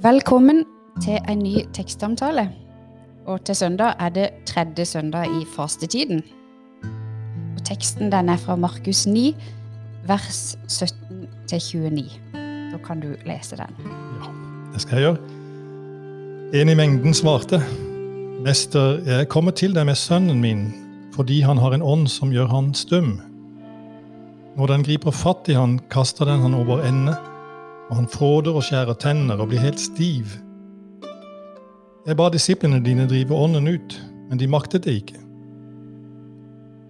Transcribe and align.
Velkommen 0.00 0.62
til 1.04 1.18
en 1.28 1.42
ny 1.44 1.58
tekstsamtale. 1.76 2.46
Og 3.28 3.42
til 3.44 3.56
søndag 3.56 3.98
er 4.00 4.08
det 4.08 4.28
tredje 4.48 4.84
søndag 4.88 5.28
i 5.28 5.44
fastetiden. 5.56 6.22
Og 7.56 7.60
teksten 7.68 8.08
den 8.12 8.28
er 8.32 8.40
fra 8.40 8.56
Markus 8.56 9.06
9, 9.06 9.36
vers 10.08 10.56
17-29. 10.72 12.08
Da 12.72 12.80
kan 12.86 13.04
du 13.04 13.12
lese 13.28 13.60
den. 13.60 13.76
Ja, 14.22 14.32
det 14.72 14.80
skal 14.80 14.96
jeg 14.96 15.04
gjøre. 15.04 15.18
En 16.62 16.68
i 16.68 16.80
mengden 16.80 17.14
svarte, 17.14 17.60
Mester, 18.40 19.02
jeg 19.04 19.28
kommer 19.28 19.52
til 19.52 19.76
deg 19.76 19.84
med 19.84 20.00
sønnen 20.00 20.40
min, 20.40 20.70
fordi 21.12 21.42
han 21.44 21.60
har 21.60 21.76
en 21.76 21.84
ånd 21.84 22.08
som 22.08 22.32
gjør 22.32 22.48
han 22.48 22.72
stum. 22.74 23.18
Når 24.56 24.66
den 24.66 24.82
griper 24.82 25.12
fatt 25.12 25.52
i 25.52 25.60
han, 25.60 25.76
kaster 25.92 26.24
den 26.24 26.40
han 26.40 26.56
over 26.56 26.88
ende, 26.88 27.20
og 27.90 27.96
han 27.96 28.08
fråder 28.08 28.54
og 28.54 28.62
skjærer 28.64 28.98
tenner 29.02 29.40
og 29.42 29.50
blir 29.50 29.62
helt 29.62 29.80
stiv. 29.80 30.36
Jeg 32.06 32.16
ba 32.16 32.30
disiplene 32.32 32.80
dine 32.84 33.08
drive 33.10 33.34
ånden 33.34 33.68
ut, 33.68 33.96
men 34.30 34.38
de 34.38 34.48
maktet 34.48 34.86
det 34.86 34.94
ikke. 35.02 35.18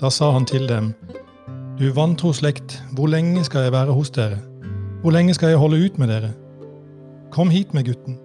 Da 0.00 0.10
sa 0.12 0.30
han 0.32 0.46
til 0.46 0.68
dem, 0.68 0.94
Du 1.80 1.92
vantro 1.96 2.32
slekt, 2.32 2.82
hvor 2.92 3.08
lenge 3.08 3.44
skal 3.44 3.62
jeg 3.62 3.72
være 3.72 3.92
hos 3.96 4.10
dere? 4.10 4.38
Hvor 5.00 5.10
lenge 5.10 5.34
skal 5.34 5.48
jeg 5.48 5.58
holde 5.58 5.84
ut 5.84 5.98
med 5.98 6.08
dere? 6.08 6.32
Kom 7.32 7.50
hit 7.50 7.74
med 7.74 7.84
gutten. 7.84 8.18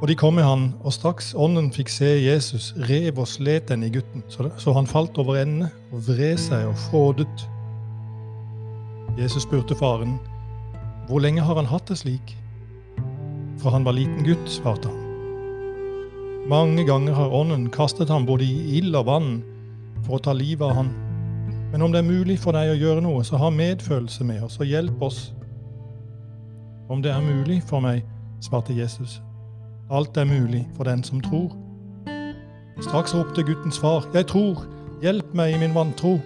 Og 0.00 0.08
de 0.08 0.14
kom 0.14 0.34
med 0.34 0.42
han, 0.44 0.74
og 0.80 0.92
straks 0.92 1.34
ånden 1.36 1.70
fikk 1.72 1.88
se 1.88 2.08
Jesus, 2.24 2.74
rev 2.88 3.18
og 3.18 3.28
slet 3.28 3.68
den 3.68 3.82
i 3.82 3.90
gutten, 3.92 4.24
så, 4.28 4.72
han 4.72 4.86
falt 4.86 5.18
over 5.18 5.36
ende 5.36 5.68
og 5.92 6.08
vred 6.08 6.36
seg 6.40 6.66
og 6.66 6.76
frådet. 6.88 7.48
Jesus 9.18 9.42
spurte 9.42 9.74
faren, 9.74 10.18
hvor 11.08 11.20
lenge 11.20 11.44
har 11.44 11.58
han 11.58 11.68
hatt 11.68 11.88
det 11.90 11.98
slik? 12.00 12.36
Fra 13.60 13.70
han 13.74 13.84
var 13.84 13.96
liten 13.96 14.24
gutt, 14.24 14.46
svarte 14.48 14.88
han. 14.88 15.00
Mange 16.48 16.84
ganger 16.84 17.12
har 17.16 17.32
ånden 17.32 17.70
kastet 17.72 18.08
ham 18.08 18.26
både 18.26 18.44
i 18.44 18.78
ild 18.78 18.96
og 18.96 19.06
vann 19.08 19.30
for 20.04 20.18
å 20.18 20.22
ta 20.24 20.32
livet 20.36 20.64
av 20.66 20.76
han. 20.76 20.90
Men 21.72 21.82
om 21.82 21.92
det 21.92 22.02
er 22.02 22.08
mulig 22.08 22.36
for 22.40 22.56
deg 22.56 22.72
å 22.72 22.78
gjøre 22.78 23.04
noe, 23.04 23.24
så 23.24 23.40
ha 23.40 23.48
medfølelse 23.50 24.24
med 24.28 24.44
oss 24.46 24.60
og 24.60 24.68
hjelp 24.68 25.00
oss. 25.02 25.20
Om 26.92 27.00
det 27.02 27.12
er 27.12 27.24
mulig 27.24 27.62
for 27.64 27.84
meg, 27.84 28.04
svarte 28.44 28.76
Jesus. 28.76 29.20
Alt 29.90 30.16
er 30.16 30.28
mulig 30.28 30.66
for 30.76 30.84
den 30.88 31.04
som 31.04 31.20
tror. 31.24 31.52
Straks 32.80 33.14
ropte 33.14 33.42
guttens 33.42 33.78
far, 33.78 34.04
Jeg 34.14 34.26
tror, 34.26 34.64
hjelp 35.02 35.34
meg 35.34 35.54
i 35.54 35.58
min 35.58 35.74
vantro. 35.74 36.18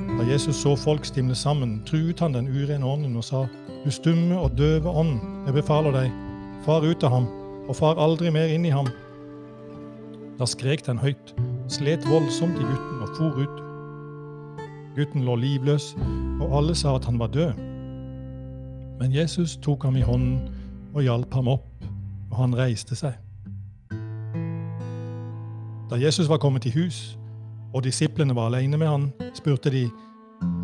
Da 0.00 0.24
Jesus 0.24 0.56
så 0.56 0.76
folk 0.76 1.04
stimle 1.04 1.34
sammen, 1.34 1.82
truet 1.86 2.20
han 2.20 2.32
den 2.32 2.48
urene 2.48 2.86
ånden 2.86 3.16
og 3.16 3.24
sa, 3.24 3.46
Du 3.84 3.90
stumme 3.90 4.38
og 4.38 4.52
døve 4.58 4.90
ånd, 4.90 5.16
jeg 5.46 5.56
befaler 5.56 5.90
deg, 5.96 6.12
far 6.62 6.84
ut 6.86 7.02
av 7.02 7.10
ham, 7.16 7.24
og 7.66 7.74
far 7.74 7.98
aldri 7.98 8.30
mer 8.30 8.52
inn 8.54 8.62
i 8.68 8.70
ham. 8.70 8.86
Da 10.38 10.46
skrek 10.46 10.84
den 10.86 11.00
høyt, 11.02 11.32
slet 11.66 12.06
voldsomt 12.06 12.60
i 12.62 12.68
gutten 12.68 13.02
og 13.02 13.10
for 13.18 13.42
ut. 13.42 13.58
Gutten 14.94 15.26
lå 15.26 15.34
livløs, 15.34 15.96
og 16.38 16.54
alle 16.60 16.78
sa 16.78 16.94
at 16.94 17.10
han 17.10 17.18
var 17.18 17.34
død. 17.34 17.58
Men 19.02 19.10
Jesus 19.10 19.56
tok 19.58 19.82
ham 19.88 19.98
i 19.98 20.06
hånden 20.06 20.38
og 20.94 21.02
hjalp 21.02 21.34
ham 21.34 21.50
opp, 21.56 21.86
og 22.30 22.38
han 22.38 22.54
reiste 22.54 22.94
seg. 22.94 23.18
Da 25.90 25.98
Jesus 25.98 26.30
var 26.30 26.38
kommet 26.38 26.70
i 26.70 26.76
hus, 26.78 27.16
og 27.74 27.82
disiplene 27.82 28.38
var 28.38 28.52
alene 28.52 28.78
med 28.78 28.94
han, 28.94 29.12
spurte 29.34 29.74
de, 29.74 29.88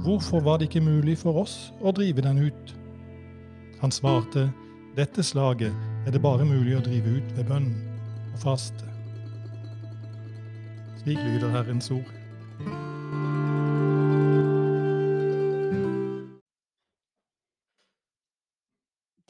hvorfor 0.06 0.38
var 0.40 0.62
det 0.62 0.70
ikke 0.70 0.86
mulig 0.86 1.18
for 1.18 1.42
oss 1.42 1.72
å 1.82 1.90
drive 1.90 2.22
den 2.22 2.46
ut? 2.46 2.77
Han 3.78 3.92
svarte, 3.92 4.48
dette 4.96 5.22
slaget 5.22 5.74
er 6.06 6.10
det 6.10 6.18
bare 6.18 6.42
mulig 6.42 6.72
å 6.74 6.80
drive 6.82 7.12
ut 7.20 7.28
ved 7.36 7.44
bønn 7.46 7.68
og 8.32 8.40
faste. 8.42 8.88
Slik 10.98 11.20
lyder 11.22 11.52
Herrens 11.54 11.86
ord. 11.94 12.08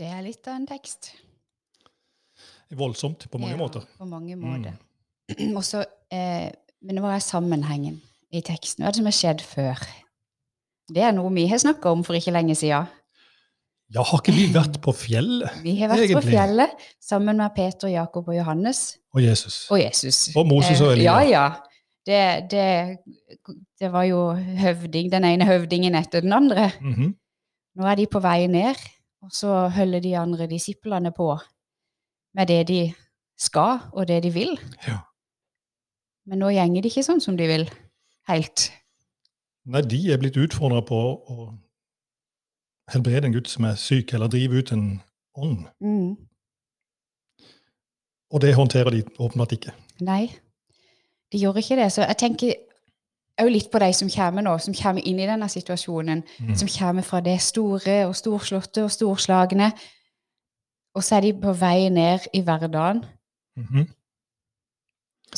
Det 0.01 0.09
er 0.09 0.25
litt 0.25 0.49
av 0.49 0.57
en 0.57 0.69
tekst. 0.71 1.11
Voldsomt 2.73 3.29
på 3.29 3.41
mange 3.43 3.53
Ja, 3.53 3.61
måter. 3.61 3.85
På 4.01 4.09
mange 4.09 4.37
måter. 4.37 4.77
Mm. 5.29 5.59
Også, 5.61 5.83
eh, 6.09 6.49
men 6.81 6.99
hva 7.05 7.11
er 7.13 7.21
sammenhengen 7.21 7.99
i 8.33 8.41
teksten? 8.41 8.81
Hva 8.81 8.89
er 8.89 8.95
det 8.95 9.01
som 9.03 9.09
har 9.11 9.17
skjedd 9.19 9.43
før? 9.45 9.83
Det 10.89 11.03
er 11.05 11.13
noe 11.13 11.29
vi 11.35 11.45
har 11.51 11.61
snakka 11.61 11.93
om 11.93 12.01
for 12.01 12.17
ikke 12.17 12.33
lenge 12.33 12.57
siden. 12.57 12.89
Ja, 13.95 14.03
har 14.05 14.21
ikke 14.21 14.35
vi 14.37 14.49
vært 14.53 14.77
på 14.85 14.93
fjellet? 14.93 15.63
Vi 15.65 15.73
har 15.81 15.89
vært 15.89 16.11
på 16.19 16.21
fjellet 16.27 16.83
sammen 17.01 17.39
med 17.41 17.55
Peter, 17.57 17.89
Jakob 17.89 18.29
og 18.29 18.37
Johannes 18.37 18.99
Og 19.17 19.23
Jesus. 19.25 19.63
og 19.73 19.81
Jesus. 19.81 20.19
Og 20.37 20.45
Moses 20.47 20.81
og 20.85 20.91
Eh, 20.93 20.99
Elia. 20.99 21.15
Ja, 21.23 21.25
ja. 21.31 21.47
Det, 22.09 22.51
det, 22.51 22.67
det 23.81 23.89
var 23.93 24.05
jo 24.09 24.33
høvding, 24.35 25.11
den 25.13 25.25
ene 25.25 25.45
høvdingen 25.49 25.95
etter 25.97 26.21
den 26.25 26.33
andre. 26.33 26.71
Mhm. 26.81 27.15
Nå 27.79 27.87
er 27.87 27.95
de 28.01 28.07
på 28.11 28.21
vei 28.21 28.47
ned, 28.51 28.75
og 29.23 29.31
så 29.33 29.69
holder 29.71 30.01
de 30.03 30.17
andre 30.19 30.47
disiplene 30.51 31.13
på 31.15 31.37
med 32.35 32.49
det 32.51 32.63
de 32.69 32.81
skal, 33.39 33.79
og 33.93 34.09
det 34.09 34.23
de 34.25 34.33
vil. 34.35 34.57
Ja. 34.87 34.99
Men 36.27 36.43
nå 36.43 36.51
gjenger 36.53 36.83
det 36.83 36.91
ikke 36.93 37.07
sånn 37.07 37.23
som 37.25 37.37
de 37.39 37.47
vil, 37.49 37.65
helt. 38.29 38.67
Nei, 39.69 39.81
de 39.87 40.01
er 40.13 40.19
blitt 40.21 40.37
utfordra 40.37 40.83
på 40.85 40.99
å 40.99 41.49
helbrede 42.93 43.27
en 43.27 43.33
gutt 43.33 43.49
som 43.49 43.65
er 43.65 43.75
syk, 43.75 44.15
eller 44.15 44.29
drive 44.29 44.59
ut 44.59 44.73
en 44.73 45.03
ånd. 45.37 45.65
Mm. 45.81 46.17
Og 48.31 48.41
det 48.41 48.55
håndterer 48.55 48.91
de 48.91 49.03
åpenbart 49.19 49.53
ikke. 49.53 49.73
Nei, 50.01 50.29
de 51.33 51.39
gjør 51.39 51.61
ikke 51.61 51.77
det. 51.77 51.93
Så 51.93 52.05
jeg 52.05 52.17
tenker 52.21 52.55
òg 53.41 53.51
litt 53.53 53.71
på 53.73 53.79
de 53.79 53.93
som 53.95 54.11
kommer 54.13 54.45
nå, 54.45 54.57
som 54.59 54.75
kommer 54.75 55.05
inn 55.07 55.21
i 55.21 55.29
denne 55.29 55.49
situasjonen. 55.49 56.25
Mm. 56.41 56.55
Som 56.59 56.69
kommer 56.79 57.07
fra 57.07 57.21
det 57.25 57.39
store 57.41 58.01
og 58.07 58.17
storslåtte 58.17 58.85
og 58.85 58.91
storslagne. 58.93 59.73
Og 60.95 61.05
så 61.05 61.17
er 61.17 61.29
de 61.29 61.33
på 61.41 61.53
vei 61.53 61.89
ned 61.89 62.29
i 62.35 62.43
hverdagen 62.43 63.05
Mhm. 63.59 63.89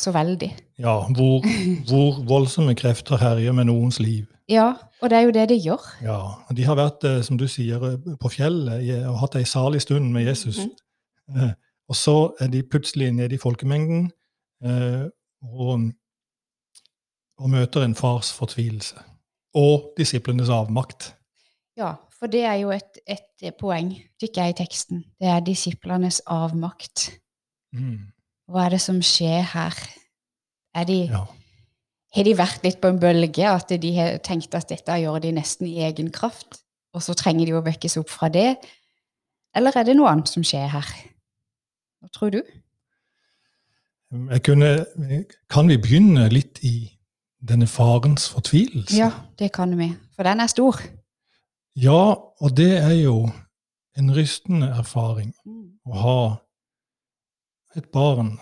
Så 0.00 0.12
veldig. 0.14 0.50
Ja, 0.80 0.96
hvor, 1.16 1.46
hvor 1.90 2.20
voldsomme 2.28 2.74
krefter 2.78 3.20
herjer 3.20 3.54
med 3.56 3.68
noens 3.70 4.00
liv. 4.00 4.26
Ja, 4.50 4.72
og 5.00 5.10
det 5.10 5.18
er 5.18 5.26
jo 5.28 5.34
det 5.34 5.48
de 5.52 5.58
gjør. 5.62 5.84
Ja, 6.02 6.18
og 6.48 6.56
De 6.56 6.64
har 6.66 6.78
vært, 6.78 7.04
eh, 7.06 7.20
som 7.22 7.38
du 7.38 7.46
sier, 7.48 7.84
eh, 7.86 8.16
på 8.20 8.32
fjellet 8.32 9.06
og 9.06 9.20
hatt 9.22 9.38
ei 9.38 9.44
salig 9.46 9.82
stund 9.84 10.10
med 10.12 10.26
Jesus. 10.26 10.64
Mm. 11.28 11.52
Og 11.90 11.96
så 11.96 12.16
er 12.40 12.50
de 12.50 12.62
plutselig 12.66 13.12
nede 13.14 13.34
i 13.34 13.38
folkemengden 13.38 14.10
og, 14.62 15.86
og 17.38 17.50
møter 17.50 17.86
en 17.86 17.94
fars 17.94 18.32
fortvilelse. 18.34 18.98
Og 19.54 19.92
disiplenes 19.98 20.50
avmakt. 20.54 21.12
Ja, 21.78 21.94
for 22.18 22.30
det 22.30 22.42
er 22.44 22.58
jo 22.60 22.70
et, 22.74 23.00
et 23.08 23.54
poeng, 23.58 23.94
tykker 24.20 24.42
jeg, 24.44 24.54
i 24.54 24.58
teksten. 24.58 25.04
Det 25.18 25.30
er 25.30 25.42
disiplenes 25.46 26.20
avmakt. 26.26 27.08
Mm. 27.72 28.10
Hva 28.50 28.66
er 28.66 28.74
det 28.74 28.80
som 28.82 28.98
skjer 29.04 29.44
her? 29.52 29.76
Er 30.74 30.88
de, 30.88 31.04
Ja. 31.10 31.26
Har 32.10 32.26
de 32.26 32.32
vært 32.34 32.64
litt 32.66 32.80
på 32.82 32.88
en 32.90 32.98
bølge, 32.98 33.46
at 33.46 33.68
de 33.68 33.90
har 33.94 34.16
tenkt 34.26 34.54
at 34.58 34.66
dette 34.68 34.96
gjør 34.98 35.20
de 35.22 35.30
nesten 35.36 35.68
i 35.68 35.78
egen 35.86 36.10
kraft, 36.10 36.64
og 36.92 37.04
så 37.06 37.14
trenger 37.14 37.46
de 37.46 37.54
å 37.54 37.62
vekkes 37.62 37.96
opp 38.00 38.10
fra 38.10 38.28
det? 38.28 38.56
Eller 39.54 39.76
er 39.78 39.86
det 39.86 39.94
noe 39.94 40.10
annet 40.10 40.30
som 40.30 40.42
skjer 40.42 40.66
her? 40.72 40.88
Hva 42.02 42.10
tror 42.10 42.34
du? 42.34 42.40
Jeg 44.10 44.42
kunne, 44.42 44.70
kan 45.50 45.70
vi 45.70 45.78
begynne 45.78 46.26
litt 46.32 46.58
i 46.66 46.90
denne 47.46 47.68
farens 47.70 48.26
fortvilelse? 48.32 48.96
Ja, 48.98 49.12
det 49.38 49.52
kan 49.54 49.76
vi. 49.78 49.92
For 50.16 50.26
den 50.26 50.42
er 50.42 50.50
stor. 50.50 50.80
Ja, 51.78 52.18
og 52.18 52.56
det 52.58 52.72
er 52.80 52.96
jo 52.98 53.28
en 53.94 54.10
rystende 54.16 54.72
erfaring 54.74 55.30
å 55.86 55.94
ha 56.02 56.18
et 57.76 57.86
barn 57.92 58.34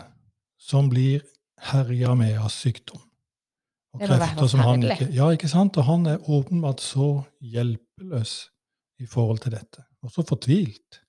som 0.59 0.89
blir 0.91 1.23
herja 1.73 2.15
med 2.19 2.39
av 2.39 2.51
sykdom. 2.53 3.01
Og 3.97 4.05
krefter 4.05 4.49
som 4.51 4.63
han 4.63 4.85
ikke 4.85 5.09
Ja, 5.15 5.31
ikke 5.33 5.49
sant? 5.51 5.77
Og 5.81 5.85
han 5.89 6.07
er 6.07 6.31
åpenbart 6.31 6.81
så 6.85 7.25
hjelpeløs 7.41 8.51
i 9.01 9.07
forhold 9.07 9.39
til 9.45 9.55
dette. 9.57 9.85
Og 10.03 10.13
så 10.13 10.23
fortvilt. 10.23 11.01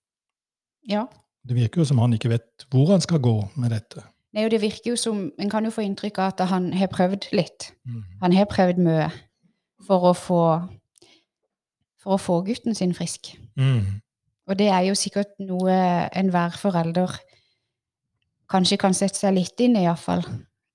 Ja. 0.90 1.06
Det 1.48 1.56
virker 1.56 1.82
jo 1.82 1.86
som 1.86 2.00
han 2.02 2.14
ikke 2.14 2.32
vet 2.32 2.66
hvor 2.72 2.92
han 2.92 3.02
skal 3.02 3.22
gå 3.22 3.36
med 3.56 3.74
dette. 3.76 4.04
Nei, 4.34 4.46
og 4.46 4.52
det 4.52 4.62
virker 4.62 4.92
jo 4.92 4.98
som, 5.00 5.32
En 5.40 5.50
kan 5.50 5.66
jo 5.66 5.72
få 5.74 5.82
inntrykk 5.82 6.20
av 6.20 6.34
at 6.34 6.50
han 6.50 6.74
har 6.74 6.92
prøvd 6.92 7.32
litt. 7.34 7.72
Mm. 7.86 8.04
Han 8.22 8.34
har 8.34 8.46
prøvd 8.50 8.82
mye 8.86 9.08
for 9.88 10.12
å 10.12 10.14
få, 10.14 10.44
for 12.02 12.16
å 12.16 12.22
få 12.22 12.42
gutten 12.46 12.76
sin 12.76 12.94
frisk. 12.94 13.34
Mm. 13.58 14.02
Og 14.50 14.60
det 14.60 14.70
er 14.74 14.86
jo 14.90 14.98
sikkert 14.98 15.34
noe 15.42 15.74
enhver 16.18 16.58
forelder 16.58 17.18
kanskje 18.50 18.78
kan 18.82 18.94
sette 18.94 19.18
seg 19.20 19.34
litt 19.36 19.60
inn 19.62 19.76
i, 19.78 19.84
iallfall. 19.86 20.22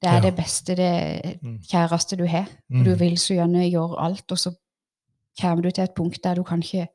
Det 0.02 0.10
er 0.10 0.14
Ja. 0.14 0.20
det 0.20 0.36
beste, 0.36 0.74
det 0.76 1.38
Mm. 1.42 1.58
kjæreste 1.62 2.16
du 2.16 2.26
har. 2.26 2.46
Mm. 2.70 2.84
Du 2.84 2.94
vil 2.94 3.16
så 3.16 3.34
gjerne 3.34 3.70
gjøre 3.70 3.98
alt, 4.00 4.30
og 4.32 4.38
så 4.38 4.54
kommer 5.40 5.62
du 5.62 5.70
til 5.70 5.84
et 5.84 5.94
punkt 5.94 6.22
der 6.22 6.34
du 6.34 6.42
kan 6.44 6.60
ikke 6.62 6.88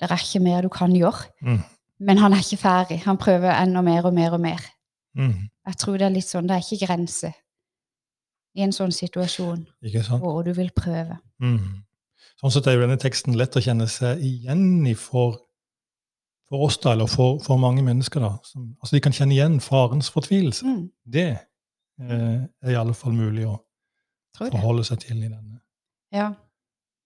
Det 0.00 0.10
er 0.10 0.16
ikke 0.16 0.42
mer 0.42 0.60
du 0.62 0.68
kan 0.68 0.90
gjøre. 0.92 1.24
Mm. 1.42 1.62
Men 2.00 2.18
han 2.18 2.32
er 2.32 2.36
ikke 2.38 2.58
ferdig. 2.58 2.98
Han 3.04 3.16
prøver 3.16 3.52
enda 3.62 3.80
mer 3.80 4.02
og 4.04 4.12
mer 4.14 4.32
og 4.32 4.40
mer. 4.40 4.58
Mm. 5.16 5.48
Jeg 5.66 5.76
tror 5.76 5.92
det 5.98 6.02
er 6.02 6.08
litt 6.10 6.24
sånn, 6.24 6.48
det 6.48 6.50
er 6.56 6.60
ikke 6.74 6.86
grense 6.86 7.32
i 8.56 8.60
en 8.62 8.72
sånn 8.72 8.90
situasjon 8.92 9.66
hvor 10.18 10.42
du 10.44 10.52
vil 10.52 10.70
prøve. 10.76 11.18
Mm. 11.40 11.84
Sånn 12.42 12.50
sett 12.50 12.66
er 12.66 12.72
jo 12.74 12.80
denne 12.80 12.98
teksten 12.98 13.36
lett 13.36 13.54
å 13.56 13.62
kjenne 13.62 13.86
seg 13.88 14.18
igjen 14.20 14.86
i 14.86 14.94
for, 14.94 15.38
for 16.54 16.64
oss, 16.68 16.76
da, 16.78 16.92
eller 16.94 17.06
for, 17.10 17.38
for 17.42 17.58
mange 17.58 17.82
mennesker. 17.82 18.20
da. 18.22 18.32
Som, 18.46 18.68
altså 18.80 18.96
De 18.96 19.00
kan 19.02 19.12
kjenne 19.16 19.34
igjen 19.34 19.60
farens 19.60 20.10
fortvilelse. 20.14 20.66
Mm, 20.66 20.90
Det 21.12 21.26
eh, 22.00 22.40
er 22.62 22.70
i 22.70 22.74
alle 22.78 22.94
fall 22.94 23.12
mulig 23.14 23.46
å 23.48 23.56
forholde 24.38 24.84
seg 24.86 25.00
til 25.02 25.18
i 25.24 25.28
denne, 25.28 25.60
Ja. 26.12 26.28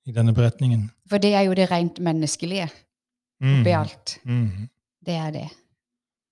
i 0.06 0.12
denne 0.12 0.32
beretningen. 0.36 0.90
For 1.08 1.18
det 1.18 1.34
er 1.34 1.42
jo 1.48 1.54
det 1.54 1.70
rent 1.70 1.98
menneskelige 2.00 2.68
Mm. 3.40 3.60
oppi 3.60 3.70
alt. 3.70 4.18
Mm. 4.24 4.68
Det 5.06 5.14
er 5.14 5.30
det. 5.30 5.48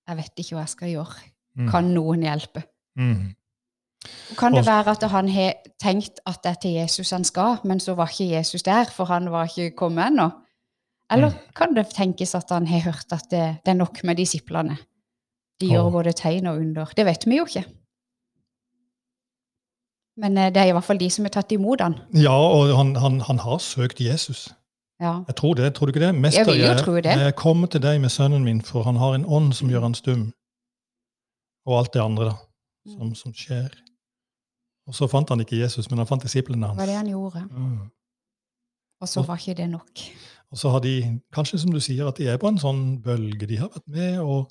Jeg 0.07 0.17
vet 0.17 0.31
ikke 0.41 0.55
hva 0.55 0.63
jeg 0.65 0.69
skal 0.69 0.89
gjøre. 0.89 1.21
Mm. 1.57 1.69
Kan 1.71 1.83
noen 1.93 2.21
hjelpe? 2.25 2.63
Mm. 2.97 3.35
Kan 4.37 4.53
det 4.53 4.65
være 4.65 4.91
at 4.91 5.03
han 5.11 5.29
har 5.29 5.53
tenkt 5.81 6.19
at 6.25 6.41
det 6.43 6.49
er 6.51 6.59
til 6.61 6.71
Jesus 6.73 7.09
han 7.11 7.23
skal, 7.23 7.57
men 7.63 7.79
så 7.79 7.95
var 7.95 8.07
ikke 8.11 8.29
Jesus 8.35 8.63
der, 8.63 8.85
for 8.91 9.05
han 9.05 9.31
var 9.31 9.45
ikke 9.47 9.75
kommet 9.75 10.07
ennå? 10.11 10.29
Eller 11.11 11.29
Mm. 11.31 11.39
kan 11.55 11.73
det 11.75 11.85
tenkes 11.95 12.35
at 12.35 12.49
han 12.51 12.67
har 12.67 12.79
hørt 12.83 13.11
at 13.15 13.23
det, 13.31 13.43
det 13.65 13.71
er 13.71 13.77
nok 13.79 14.03
med 14.03 14.17
disiplene? 14.17 14.77
De 15.61 15.67
gjør 15.71 15.89
både 15.91 16.11
tegn 16.13 16.47
og 16.47 16.57
under. 16.59 16.85
Det 16.97 17.05
vet 17.05 17.23
vi 17.25 17.37
jo 17.37 17.45
ikke. 17.47 17.63
Men 20.17 20.37
eh, 20.37 20.49
det 20.53 20.61
er 20.61 20.71
i 20.71 20.75
hvert 20.75 20.83
fall 20.85 20.99
de 20.99 21.09
som 21.13 21.25
har 21.27 21.33
tatt 21.35 21.51
imot 21.55 21.81
han. 21.81 21.95
Ja, 22.17 22.33
og 22.35 22.71
han, 22.77 22.95
han, 22.97 23.19
han 23.27 23.39
har 23.43 23.59
søkt 23.63 24.01
Jesus. 24.01 24.47
Ja. 24.99 25.19
Jeg 25.29 25.35
tror 25.37 25.53
det. 25.59 25.73
Tror 25.77 25.85
du 25.87 25.93
ikke 25.93 26.05
det? 26.07 26.13
Mester, 26.17 26.41
Jeg 26.41 26.47
vil 26.53 26.63
jo 26.65 26.73
tro 26.81 26.95
det. 27.05 27.13
jeg 27.21 27.35
kommer 27.37 27.67
til 27.69 27.81
deg 27.83 27.99
med 28.01 28.09
sønnen 28.09 28.43
min, 28.43 28.61
for 28.65 28.83
han 28.87 28.97
har 28.97 29.13
en 29.15 29.25
ånd 29.25 29.53
som 29.53 29.69
gjør 29.69 29.85
han 29.85 29.93
stum. 29.97 30.23
Og 31.67 31.77
alt 31.79 31.93
det 31.93 32.01
andre 32.01 32.31
da, 32.31 32.35
som, 32.95 33.13
som 33.15 33.33
skjer. 33.35 33.69
Og 34.87 34.95
så 34.95 35.07
fant 35.11 35.29
han 35.29 35.43
ikke 35.43 35.59
Jesus, 35.59 35.89
men 35.91 35.99
han 36.01 36.07
fant 36.09 36.23
disiplene 36.23 36.65
hans. 36.71 36.77
Det 36.79 36.85
var 36.87 36.91
det 36.93 36.97
han 36.97 37.11
gjorde. 37.11 37.43
Mm. 37.51 37.89
Og 39.01 39.09
så 39.11 39.21
var 39.27 39.37
ikke 39.37 39.53
det 39.59 39.69
nok. 39.69 40.01
Og 40.51 40.59
så 40.61 40.71
har 40.71 40.83
de, 40.83 41.19
kanskje 41.35 41.59
som 41.59 41.73
du 41.73 41.79
sier, 41.83 42.07
at 42.07 42.19
de 42.19 42.29
er 42.31 42.37
på 42.39 42.47
en 42.47 42.59
sånn 42.61 43.01
bølge. 43.03 43.49
De 43.49 43.59
har 43.59 43.71
vært 43.73 43.87
med 43.91 44.21
og 44.23 44.47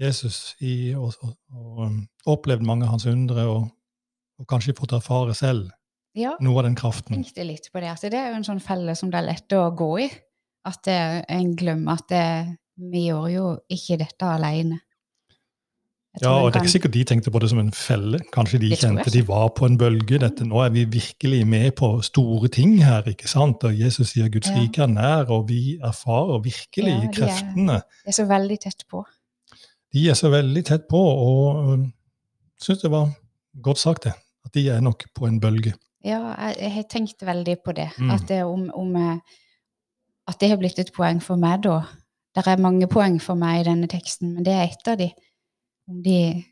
Jesus 0.00 0.54
i, 0.62 0.94
og, 0.98 1.14
og, 1.22 1.34
og 1.54 2.30
opplevd 2.34 2.66
mange 2.66 2.86
av 2.86 2.94
hans 2.94 3.06
undre, 3.10 3.46
og, 3.50 3.66
og 4.38 4.46
kanskje 4.50 4.76
fått 4.78 4.96
erfare 4.96 5.34
selv 5.38 5.70
Ja, 6.14 6.36
noe 6.42 6.60
av 6.62 6.68
den 6.68 6.78
kraften. 6.78 7.18
tenkte 7.18 7.46
litt 7.46 7.66
på 7.72 7.82
det. 7.82 7.90
At 7.90 8.06
det 8.06 8.18
er 8.18 8.30
jo 8.30 8.38
en 8.38 8.46
sånn 8.46 8.62
felle 8.62 8.94
som 8.98 9.10
det 9.10 9.18
er 9.18 9.28
lett 9.32 9.56
å 9.58 9.68
gå 9.74 9.90
i. 10.06 10.08
At 10.66 10.84
det, 10.86 10.98
en 11.28 11.54
glemmer 11.58 11.98
at 11.98 12.06
det, 12.10 12.26
vi 12.78 13.08
gjør 13.08 13.26
jo 13.32 13.46
ikke 13.70 13.98
dette 14.00 14.30
alene. 14.36 14.80
Ja, 16.22 16.30
og 16.30 16.52
det 16.52 16.60
er 16.60 16.62
ikke 16.62 16.70
sikkert 16.70 16.92
de 16.94 17.02
tenkte 17.04 17.30
på 17.34 17.40
det 17.42 17.48
som 17.50 17.58
en 17.58 17.72
felle. 17.74 18.20
Kanskje 18.32 18.60
de 18.62 18.68
kjente 18.78 19.10
de 19.10 19.22
var 19.26 19.48
på 19.56 19.66
en 19.66 19.78
bølge. 19.78 20.20
Dette, 20.22 20.46
nå 20.46 20.60
er 20.62 20.70
vi 20.70 20.84
virkelig 20.86 21.40
med 21.46 21.72
på 21.80 21.88
store 22.06 22.48
ting 22.54 22.76
her. 22.84 23.02
ikke 23.10 23.26
sant? 23.28 23.64
Og 23.66 23.74
Jesus 23.74 24.12
sier 24.14 24.28
Guds 24.30 24.48
Ja. 24.48 24.60
rike 24.60 24.82
er 24.82 24.92
nær, 24.92 25.30
og 25.30 25.48
vi 25.48 25.78
erfarer 25.82 26.38
virkelig 26.44 26.92
Ja, 26.92 27.00
de 27.00 27.08
kreftene. 27.16 27.80
De 28.04 28.12
er 28.12 28.12
så 28.12 28.28
veldig 28.30 28.60
tett 28.60 28.84
på. 28.90 29.02
De 29.92 30.08
er 30.10 30.14
så 30.14 30.30
veldig 30.30 30.64
tett 30.64 30.86
på, 30.90 30.98
og 30.98 31.72
øh, 31.72 31.88
syns 32.62 32.82
det 32.82 32.90
var 32.90 33.10
godt 33.62 33.78
sagt, 33.78 34.04
det. 34.04 34.12
At 34.44 34.54
de 34.54 34.68
er 34.68 34.80
nok 34.80 35.04
på 35.14 35.26
en 35.26 35.40
bølge. 35.40 35.74
Ja, 36.04 36.34
jeg, 36.38 36.56
jeg 36.60 36.72
har 36.72 36.82
tenkt 36.82 37.26
veldig 37.26 37.56
på 37.64 37.72
det. 37.72 37.90
Mm. 37.98 38.10
At, 38.10 38.28
det 38.28 38.44
om, 38.44 38.70
om, 38.74 38.96
eh, 38.96 39.18
at 40.28 40.40
det 40.40 40.48
har 40.48 40.56
blitt 40.56 40.78
et 40.78 40.92
poeng 40.94 41.22
for 41.22 41.36
meg 41.36 41.62
da. 41.62 41.80
Det 42.34 42.46
er 42.46 42.56
mange 42.60 42.86
poeng 42.86 43.20
for 43.22 43.34
meg 43.34 43.60
i 43.60 43.70
denne 43.70 43.86
teksten, 43.88 44.34
men 44.34 44.44
det 44.44 44.52
er 44.52 44.68
ett 44.68 44.88
av 44.88 44.98
de. 44.98 45.10
Om 45.88 46.02
de 46.02 46.44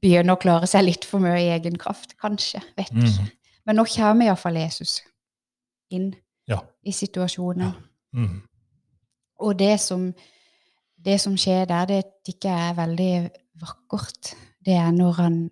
begynner 0.00 0.36
å 0.36 0.40
klare 0.40 0.66
seg 0.70 0.84
litt 0.86 1.04
for 1.04 1.20
mye 1.20 1.40
i 1.40 1.50
egen 1.56 1.76
kraft, 1.78 2.14
kanskje. 2.20 2.62
Vet 2.76 2.92
Mm. 2.92 3.30
Men 3.66 3.76
nå 3.76 3.84
kommer 3.84 4.26
iallfall 4.26 4.56
Jesus 4.56 5.02
inn 5.90 6.14
Ja. 6.48 6.60
i 6.84 6.90
situasjonen. 6.90 7.74
Mm. 8.14 8.42
Og 9.40 9.56
det 9.58 9.80
som, 9.80 10.12
det 10.98 11.20
som 11.20 11.36
skjer 11.36 11.66
der, 11.66 11.86
det 11.86 12.04
jeg 12.24 12.70
er 12.70 12.74
veldig 12.74 13.30
vakkert. 13.60 14.34
Det 14.64 14.74
er 14.74 14.90
når 14.92 15.12
han 15.16 15.50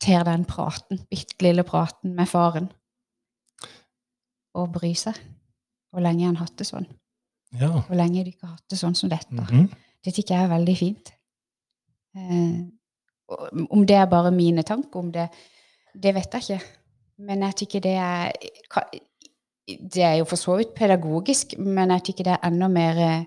ter 0.00 0.22
den 0.24 0.44
praten, 0.44 0.98
bitte 1.10 1.42
lille 1.42 1.62
praten 1.64 2.14
med 2.14 2.28
faren, 2.28 2.70
og 4.54 4.72
bryr 4.72 4.94
seg. 4.98 5.14
Hvor 5.92 6.00
lenge 6.04 6.20
har 6.26 6.32
han 6.34 6.36
hatt 6.42 6.56
det 6.58 6.66
sånn? 6.68 6.86
Ja. 7.58 7.68
Hvor 7.86 7.96
lenge 7.96 8.18
har 8.20 8.24
de 8.24 8.32
ikke 8.34 8.50
hatt 8.50 8.64
det 8.68 8.78
sånn 8.78 8.94
som 8.98 9.08
dette? 9.08 9.30
Mhm. 9.32 9.70
Det 10.04 10.14
tykker 10.14 10.34
jeg 10.34 10.44
er 10.44 10.52
veldig 10.58 10.76
fint. 10.78 11.12
Eh, 12.16 12.64
om 13.70 13.86
det 13.86 13.96
er 13.96 14.06
bare 14.08 14.30
mine 14.32 14.62
tanker 14.62 15.00
om 15.02 15.10
det, 15.12 15.28
det 15.94 16.14
vet 16.14 16.32
jeg 16.32 16.42
ikke. 16.42 16.60
Men 17.18 17.42
jeg 17.42 17.54
tykker 17.56 17.80
det 17.84 17.96
er 17.98 18.32
Det 19.68 20.02
er 20.02 20.14
jo 20.16 20.24
for 20.24 20.36
så 20.40 20.54
vidt 20.56 20.70
pedagogisk, 20.74 21.58
men 21.58 21.90
jeg 21.90 22.02
tykker 22.06 22.24
det 22.24 22.32
er 22.38 22.46
enda 22.48 22.68
mer 22.72 22.96
eh, 23.04 23.24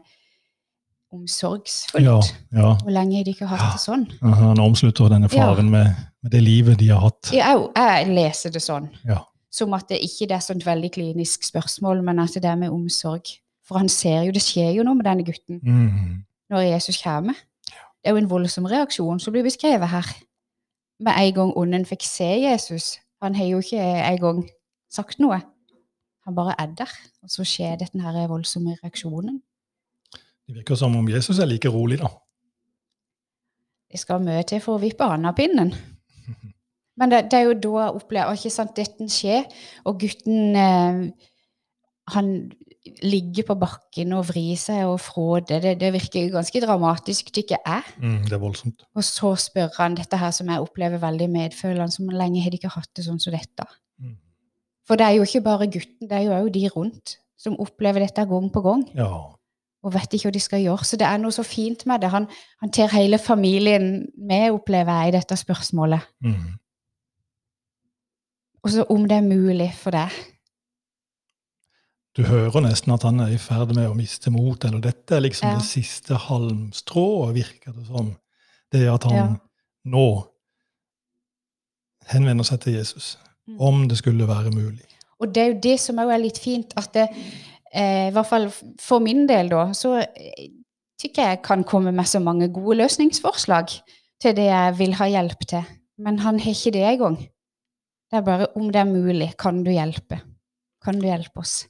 omsorgsfullt. 1.13 2.03
ja, 2.05 2.19
ja. 2.55 2.71
Hvor 2.81 2.91
lenge 2.91 3.17
har 3.17 3.23
de 3.27 3.33
ikke 3.35 3.49
hatt 3.51 3.73
det 3.75 3.81
sånn? 3.83 4.05
Ja, 4.21 4.31
Han 4.39 4.59
omslutter 4.63 5.09
denne 5.11 5.29
faren 5.29 5.69
med, 5.69 5.91
med 6.23 6.31
det 6.33 6.41
livet 6.41 6.79
de 6.79 6.87
har 6.89 7.03
hatt. 7.03 7.29
Jeg, 7.35 7.65
jeg 7.75 8.07
leser 8.15 8.53
det 8.55 8.61
sånn. 8.63 8.87
Ja. 9.05 9.19
Som 9.51 9.73
at 9.75 9.89
det 9.91 9.99
ikke 10.05 10.29
er 10.29 10.37
et 10.37 10.45
sånt 10.47 10.63
veldig 10.65 10.91
klinisk 10.95 11.43
spørsmål, 11.43 12.01
men 12.07 12.19
at 12.23 12.33
det 12.39 12.47
er 12.47 12.55
med 12.55 12.71
omsorg. 12.71 13.27
For 13.67 13.77
han 13.81 13.89
ser 13.91 14.23
jo, 14.25 14.31
det 14.35 14.41
skjer 14.43 14.71
jo 14.77 14.85
noe 14.87 14.95
med 14.97 15.05
denne 15.05 15.25
gutten 15.27 15.59
Mm. 15.61 16.23
når 16.49 16.65
Jesus 16.71 16.97
kommer. 17.03 17.35
Det 18.01 18.09
er 18.09 18.15
jo 18.15 18.21
en 18.23 18.29
voldsom 18.29 18.65
reaksjon 18.65 19.19
som 19.21 19.33
blir 19.33 19.45
beskrevet 19.45 19.91
her. 19.91 20.07
Med 21.01 21.13
en 21.17 21.33
gang 21.35 21.53
ånden 21.57 21.85
fikk 21.85 22.05
se 22.05 22.25
Jesus. 22.41 22.95
Han 23.21 23.35
har 23.37 23.45
jo 23.45 23.61
ikke 23.61 23.81
en 23.81 24.19
gang 24.21 24.41
sagt 24.89 25.21
noe. 25.21 25.37
Han 26.25 26.35
bare 26.35 26.55
er 26.57 26.73
der. 26.77 26.91
Og 27.21 27.29
så 27.29 27.45
skjer 27.45 27.77
denne 27.81 28.25
voldsomme 28.29 28.77
reaksjonen. 28.81 29.41
Det 30.47 30.55
virker 30.55 30.75
som 30.75 30.95
om 30.97 31.09
Jesus 31.09 31.39
er 31.39 31.49
like 31.49 31.69
rolig, 31.69 31.99
da. 32.01 32.09
Det 33.91 33.99
skal 33.99 34.23
mye 34.23 34.43
til 34.47 34.61
for 34.63 34.77
å 34.77 34.81
vippe 34.81 35.05
han 35.07 35.27
av 35.29 35.35
pinnen. 35.37 35.73
Men 36.97 37.11
det, 37.11 37.27
det 37.31 37.39
er 37.39 37.49
jo 37.49 37.57
da 37.57 37.73
jeg 37.85 38.01
opplever 38.01 38.37
ikke 38.37 38.53
sant, 38.53 38.73
dette 38.77 39.07
skjer, 39.11 39.45
og 39.85 39.99
gutten 40.01 40.57
eh, 40.57 41.29
han 42.15 42.33
ligger 43.03 43.45
på 43.45 43.55
bakken 43.61 44.13
og 44.17 44.25
vri 44.31 44.55
seg 44.57 44.87
og 44.89 44.99
fråde. 45.03 45.59
Det, 45.61 45.75
det 45.81 45.91
virker 45.93 46.31
ganske 46.33 46.61
dramatisk, 46.63 47.29
tykker 47.33 47.59
jeg. 47.61 47.83
Mm, 48.01 48.23
det 48.25 48.33
er 48.33 48.41
voldsomt. 48.41 48.85
Og 48.97 49.05
så 49.05 49.35
spør 49.37 49.69
han 49.77 49.97
dette 49.99 50.17
her 50.17 50.31
som 50.33 50.49
jeg 50.49 50.63
opplever 50.63 51.01
veldig 51.01 51.27
medfølende, 51.29 51.93
som 51.93 52.09
lenge 52.09 52.41
har 52.41 52.53
de 52.53 52.57
ikke 52.57 52.73
hatt 52.73 52.89
det 52.97 53.05
sånn 53.05 53.21
som 53.21 53.35
dette? 53.35 53.67
Mm. 54.01 54.15
For 54.89 54.97
det 54.97 55.05
er 55.07 55.19
jo 55.19 55.27
ikke 55.27 55.43
bare 55.45 55.69
gutten, 55.69 56.09
det 56.09 56.17
er 56.17 56.25
jo 56.25 56.33
òg 56.39 56.49
de 56.55 56.63
rundt 56.73 57.17
som 57.41 57.59
opplever 57.61 58.03
dette 58.03 58.25
gang 58.29 58.49
på 58.53 58.61
gang, 58.65 58.83
Ja. 58.97 59.11
og 59.83 59.93
vet 59.93 60.13
ikke 60.13 60.29
hva 60.29 60.33
de 60.33 60.41
skal 60.41 60.61
gjøre. 60.61 60.85
Så 60.85 60.97
det 60.97 61.07
er 61.07 61.21
noe 61.21 61.33
så 61.33 61.45
fint 61.45 61.85
med 61.89 62.01
det. 62.01 62.09
Han, 62.13 62.27
han 62.61 62.73
tar 62.73 62.91
hele 62.93 63.17
familien 63.21 64.07
med, 64.17 64.51
opplever 64.53 65.03
jeg, 65.03 65.13
i 65.13 65.17
dette 65.17 65.37
spørsmålet. 65.37 66.05
Mm. 66.21 66.57
Og 68.61 68.69
så 68.69 68.85
om 68.93 69.07
det 69.09 69.17
er 69.17 69.25
mulig 69.25 69.71
for 69.77 69.93
deg. 69.95 70.13
Du 72.17 72.23
hører 72.27 72.59
nesten 72.65 72.91
at 72.93 73.03
han 73.07 73.21
er 73.23 73.31
i 73.31 73.37
ferd 73.39 73.71
med 73.75 73.87
å 73.87 73.95
miste 73.95 74.31
mot, 74.33 74.59
eller 74.67 74.81
dette 74.83 75.15
er 75.15 75.21
liksom 75.23 75.49
Ja. 75.49 75.55
det 75.57 75.65
siste 75.65 76.15
halmstrået, 76.19 77.33
virker 77.35 77.71
det 77.73 77.85
som. 77.87 78.17
Det 78.71 78.87
at 78.89 79.03
han 79.03 79.15
Ja. 79.15 79.35
nå 79.87 80.27
henvender 82.11 82.43
seg 82.43 82.59
til 82.61 82.73
Jesus, 82.73 83.17
Mm. 83.47 83.57
om 83.61 83.87
det 83.87 83.97
skulle 83.97 84.27
være 84.27 84.51
mulig. 84.51 84.83
Og 85.19 85.33
det 85.33 85.37
er 85.43 85.53
jo 85.53 85.59
det 85.59 85.79
som 85.79 85.95
òg 85.97 86.13
er 86.13 86.17
litt 86.19 86.37
fint, 86.37 86.73
at 86.77 86.91
det, 86.93 87.07
eh, 87.73 88.07
i 88.07 88.11
hvert 88.11 88.25
fall 88.27 88.49
for 88.79 88.99
min 88.99 89.27
del, 89.27 89.49
da, 89.49 89.65
så 89.71 89.99
eh, 90.01 90.47
tykker 91.01 91.23
jeg 91.29 91.41
kan 91.43 91.63
komme 91.63 91.91
med 91.93 92.05
så 92.05 92.19
mange 92.21 92.47
gode 92.53 92.77
løsningsforslag 92.77 93.67
til 94.21 94.33
det 94.35 94.45
jeg 94.45 94.77
vil 94.77 94.93
ha 94.93 95.05
hjelp 95.05 95.47
til. 95.47 95.63
Men 95.97 96.19
han 96.19 96.39
har 96.39 96.51
ikke 96.51 96.71
det 96.73 96.83
engang. 96.99 97.17
Det 98.11 98.17
er 98.17 98.21
bare 98.21 98.47
om 98.55 98.67
det 98.71 98.75
er 98.75 98.85
mulig, 98.85 99.35
kan 99.37 99.63
du 99.63 99.71
hjelpe? 99.71 100.21
Kan 100.83 100.95
du 100.99 101.01
hjelpe 101.07 101.37
oss? 101.37 101.67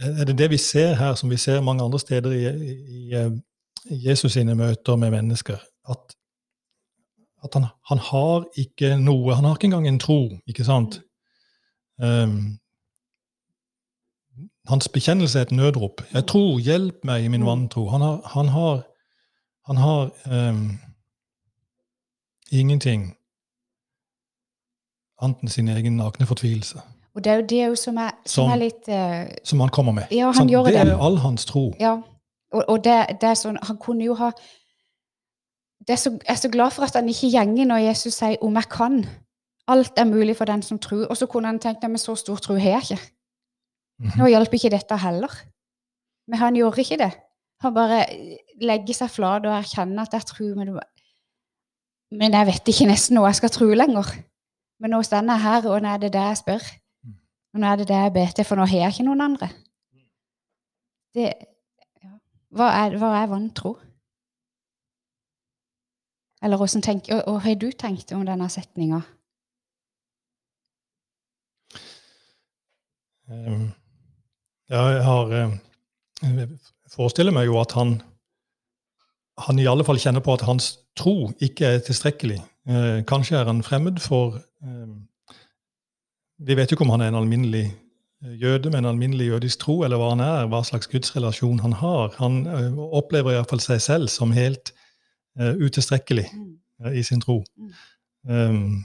Er 0.00 0.24
det 0.24 0.38
det 0.38 0.50
vi 0.50 0.56
ser 0.58 0.94
her, 0.94 1.14
som 1.14 1.30
vi 1.30 1.36
ser 1.36 1.60
mange 1.60 1.84
andre 1.84 1.98
steder 1.98 2.30
i, 2.32 2.42
i, 2.98 3.14
i 3.90 4.08
Jesus 4.08 4.32
sine 4.32 4.54
møter 4.54 4.96
med 4.96 5.10
mennesker? 5.10 5.56
At, 5.88 6.16
at 7.44 7.50
han, 7.54 7.66
han 7.88 7.98
har 7.98 8.44
ikke 8.58 8.96
noe 8.98 9.34
Han 9.34 9.44
har 9.44 9.54
ikke 9.54 9.64
engang 9.64 9.88
en 9.88 9.98
tro, 9.98 10.30
ikke 10.46 10.64
sant? 10.64 11.00
Um, 12.02 12.58
hans 14.68 14.88
bekjennelse 14.88 15.38
er 15.38 15.42
et 15.42 15.52
nødrop. 15.52 16.00
'Jeg 16.12 16.26
tror, 16.26 16.58
hjelp 16.58 17.04
meg 17.04 17.24
i 17.24 17.28
min 17.28 17.40
Mm. 17.40 17.46
vantro'. 17.48 17.90
Han 17.90 18.00
har, 18.00 18.20
han 18.34 18.48
har, 18.48 18.82
han 19.66 19.76
har 19.76 20.10
um, 20.50 20.78
ingenting 22.50 23.16
annet 25.22 25.42
enn 25.42 25.48
sin 25.48 25.68
egen 25.68 25.96
nakne 25.96 26.26
fortvilelse, 26.26 26.80
Og 27.14 27.22
det 27.24 27.30
er 27.32 27.36
jo 27.40 27.46
det 27.46 27.78
som 27.78 27.96
er, 27.96 28.10
som 28.26 28.44
Som- 28.44 28.50
er 28.50 28.56
litt 28.56 28.88
uh, 28.88 29.34
som 29.44 29.60
han 29.60 29.68
kommer 29.68 29.92
med. 29.92 30.10
Ja, 30.10 30.26
han 30.32 30.34
sånn, 30.34 30.48
det 30.48 30.74
det. 30.74 30.80
er 30.86 30.98
all 30.98 31.18
hans 31.22 31.44
tro. 31.44 31.72
Ja. 31.80 32.00
Og, 32.52 32.64
og 32.68 32.84
det, 32.84 33.20
det, 33.20 33.28
er 33.28 33.34
sånn 33.34 33.58
Han 33.62 33.78
kunne 33.82 34.04
jo 34.04 34.14
ha 34.14 34.30
det 35.86 35.94
er 35.94 35.96
så, 36.00 36.10
Jeg 36.10 36.32
er 36.32 36.40
så 36.40 36.48
glad 36.48 36.72
for 36.72 36.86
at 36.86 36.94
han 36.94 37.08
ikke 37.08 37.30
gjenger 37.30 37.66
når 37.66 37.82
Jesus 37.90 38.14
sier 38.14 38.36
'om 38.42 38.54
jeg 38.54 38.68
kan'. 38.72 39.06
Alt 39.68 39.98
er 39.98 40.04
mulig 40.04 40.36
for 40.36 40.44
den 40.44 40.62
som 40.62 40.78
tror. 40.78 41.06
Og 41.10 41.16
så 41.16 41.26
kunne 41.26 41.46
han 41.46 41.58
tenkt 41.58 41.82
men 41.82 41.98
så 41.98 42.14
stor 42.16 42.36
tro 42.36 42.54
har 42.54 42.70
jeg 42.70 42.82
ikke. 42.82 43.02
Mhm. 44.00 44.18
Nå 44.18 44.26
hjelper 44.26 44.54
ikke 44.54 44.70
dette 44.70 44.96
heller. 44.96 45.30
Men 46.28 46.38
han 46.38 46.54
gjorde 46.56 46.80
ikke 46.80 46.98
det. 46.98 47.12
Han 47.60 47.74
bare 47.74 48.06
legger 48.60 48.94
seg 48.94 49.10
flat 49.10 49.46
og 49.46 49.52
erkjenner 49.52 50.02
at 50.02 50.12
jeg 50.12 50.24
tror, 50.26 50.54
men, 50.54 50.78
men 52.12 52.32
jeg 52.32 52.46
vet 52.46 52.68
ikke 52.68 52.86
nesten 52.86 53.18
hva 53.18 53.26
jeg 53.26 53.34
skal 53.34 53.50
tro 53.50 53.66
lenger. 53.66 54.08
Men 54.80 54.90
nå 54.90 55.02
står 55.02 55.22
jeg 55.22 55.40
her, 55.40 55.68
og 55.68 55.82
nå 55.82 55.88
er 55.88 55.96
det 55.98 56.12
det 56.12 56.20
jeg 56.20 56.36
spør. 56.36 56.64
Og 57.54 57.62
nå 57.62 57.70
er 57.70 57.80
det 57.80 57.88
det 57.88 57.98
jeg 58.00 58.12
ber 58.14 58.32
til, 58.34 58.46
for 58.48 58.58
nå 58.58 58.66
har 58.66 58.84
jeg 58.84 58.94
ikke 58.94 59.06
noen 59.06 59.24
andre. 59.24 59.48
Det, 61.14 61.28
ja. 62.02 62.14
Hva 62.58 62.70
er, 62.82 62.96
hva 62.98 63.10
er 63.20 63.28
vantro? 63.30 63.76
Eller 66.44 66.58
hvordan 66.60 66.82
tenker, 66.82 67.20
og, 67.20 67.28
og 67.30 67.44
har 67.44 67.54
du 67.56 67.68
tenkt 67.70 68.12
om 68.12 68.24
denne 68.26 68.48
setninga? 68.52 69.00
Um, 73.30 73.70
ja, 74.68 74.82
jeg 74.92 75.04
har 75.06 75.30
um, 75.46 75.54
Jeg 76.20 76.48
forestiller 76.92 77.32
meg 77.32 77.46
jo 77.48 77.56
at 77.62 77.72
han 77.72 77.94
han 79.38 79.58
i 79.58 79.66
alle 79.66 79.84
fall 79.86 79.98
kjenner 79.98 80.22
på 80.22 80.34
at 80.36 80.44
hans 80.46 80.74
tro 80.98 81.32
ikke 81.42 81.66
er 81.66 81.80
tilstrekkelig. 81.82 82.38
Eh, 82.70 83.00
kanskje 83.08 83.40
er 83.40 83.48
han 83.50 83.64
fremmed 83.66 83.98
for 84.02 84.38
eh, 84.38 84.92
Vi 86.38 86.56
vet 86.56 86.70
jo 86.70 86.74
ikke 86.74 86.86
om 86.86 86.94
han 86.94 87.04
er 87.04 87.12
en 87.12 87.20
alminnelig 87.20 87.64
eh, 88.24 88.34
jøde 88.40 88.70
med 88.70 88.78
en 88.78 88.90
alminnelig 88.90 89.28
jødisk 89.28 89.58
tro, 89.62 89.82
eller 89.86 90.00
hva 90.00 90.10
han 90.14 90.24
er, 90.24 90.48
hva 90.50 90.64
slags 90.66 90.90
gudsrelasjon 90.90 91.62
han 91.62 91.76
har. 91.78 92.14
Han 92.18 92.40
eh, 92.50 92.80
opplever 92.98 93.36
iallfall 93.36 93.62
seg 93.62 93.82
selv 93.82 94.10
som 94.12 94.34
helt 94.34 94.72
eh, 95.38 95.54
utilstrekkelig 95.54 96.26
eh, 96.26 96.98
i 96.98 97.04
sin 97.06 97.22
tro. 97.22 97.42
Um, 98.26 98.82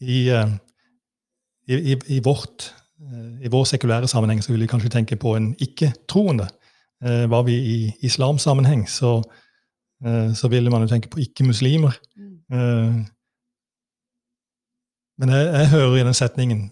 i, 0.00 0.28
eh, 0.32 0.56
i, 1.68 1.96
i, 2.16 2.20
vårt, 2.24 2.70
I 3.42 3.50
vår 3.52 3.64
sekulære 3.68 4.08
sammenheng 4.08 4.42
så 4.44 4.52
vil 4.52 4.64
vi 4.64 4.70
kanskje 4.70 4.92
tenke 4.92 5.16
på 5.20 5.36
en 5.36 5.54
ikke-troende. 5.60 6.48
Var 7.04 7.42
vi 7.44 7.54
i 7.68 7.78
islamsammenheng, 8.06 8.86
så, 8.88 9.18
så 10.34 10.48
ville 10.48 10.70
man 10.72 10.84
jo 10.84 10.88
tenke 10.88 11.10
på 11.12 11.20
ikke-muslimer. 11.20 11.98
Eh, 12.52 12.94
men 15.18 15.30
jeg, 15.30 15.46
jeg, 15.46 15.70
hører 15.70 15.96
i 15.96 16.04
den 16.04 16.14
setningen 16.14 16.62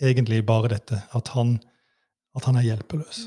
egentlig 0.00 0.46
bare 0.46 0.68
dette, 0.68 1.00
at 1.12 1.28
han, 1.36 1.58
at 2.36 2.44
han 2.48 2.56
er 2.56 2.68
hjelpeløs. 2.68 3.26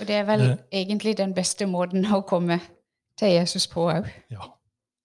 Og 0.00 0.06
det 0.08 0.14
er 0.14 0.24
vel 0.28 0.44
eh, 0.46 0.56
egentlig 0.82 1.16
den 1.18 1.34
beste 1.36 1.66
måten 1.66 2.06
å 2.12 2.22
komme 2.28 2.60
til 3.18 3.34
Jesus 3.34 3.68
på 3.70 3.88
òg. 3.90 4.08
Ja. 4.32 4.50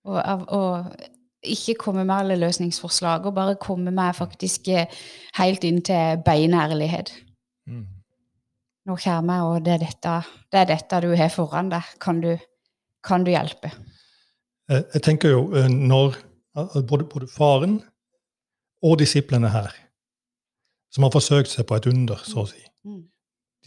Og, 0.08 0.48
og, 0.54 0.96
ikke 1.44 1.74
komme 1.76 2.06
med 2.08 2.16
alle 2.16 2.36
løsningsforslag, 2.40 3.26
og 3.28 3.36
bare 3.36 3.58
komme 3.60 3.92
med 3.92 4.16
faktisk 4.16 4.70
eh, 4.72 4.88
helt 5.36 5.64
inn 5.68 5.82
til 5.84 6.22
beinærlighet. 6.24 7.12
Mm. 7.68 7.88
Nå 8.88 8.96
kommer 9.04 9.36
jeg, 9.36 9.48
og 9.50 9.66
det 9.66 9.74
er, 9.74 9.82
dette, 9.84 10.14
det 10.52 10.62
er 10.62 10.70
dette 10.72 11.02
du 11.04 11.10
har 11.20 11.32
foran 11.34 11.72
deg. 11.72 11.90
Kan 12.00 12.22
du, 12.24 12.32
kan 13.04 13.28
du 13.28 13.32
hjelpe? 13.34 13.74
Jeg, 14.72 14.86
jeg 14.94 15.04
tenker 15.04 15.36
jo 15.36 15.44
eh, 15.60 15.68
når 15.68 16.16
både, 16.54 17.06
både, 17.10 17.28
faren 17.28 17.80
og 18.84 19.00
disiplene 19.00 19.50
her, 19.50 19.72
som 20.94 21.08
har 21.08 21.14
forsøkt 21.14 21.50
seg 21.50 21.68
på 21.68 21.80
et 21.80 21.88
under, 21.90 22.20
så 22.28 22.44
å 22.44 22.50
si, 22.50 22.62
mm. 22.86 23.02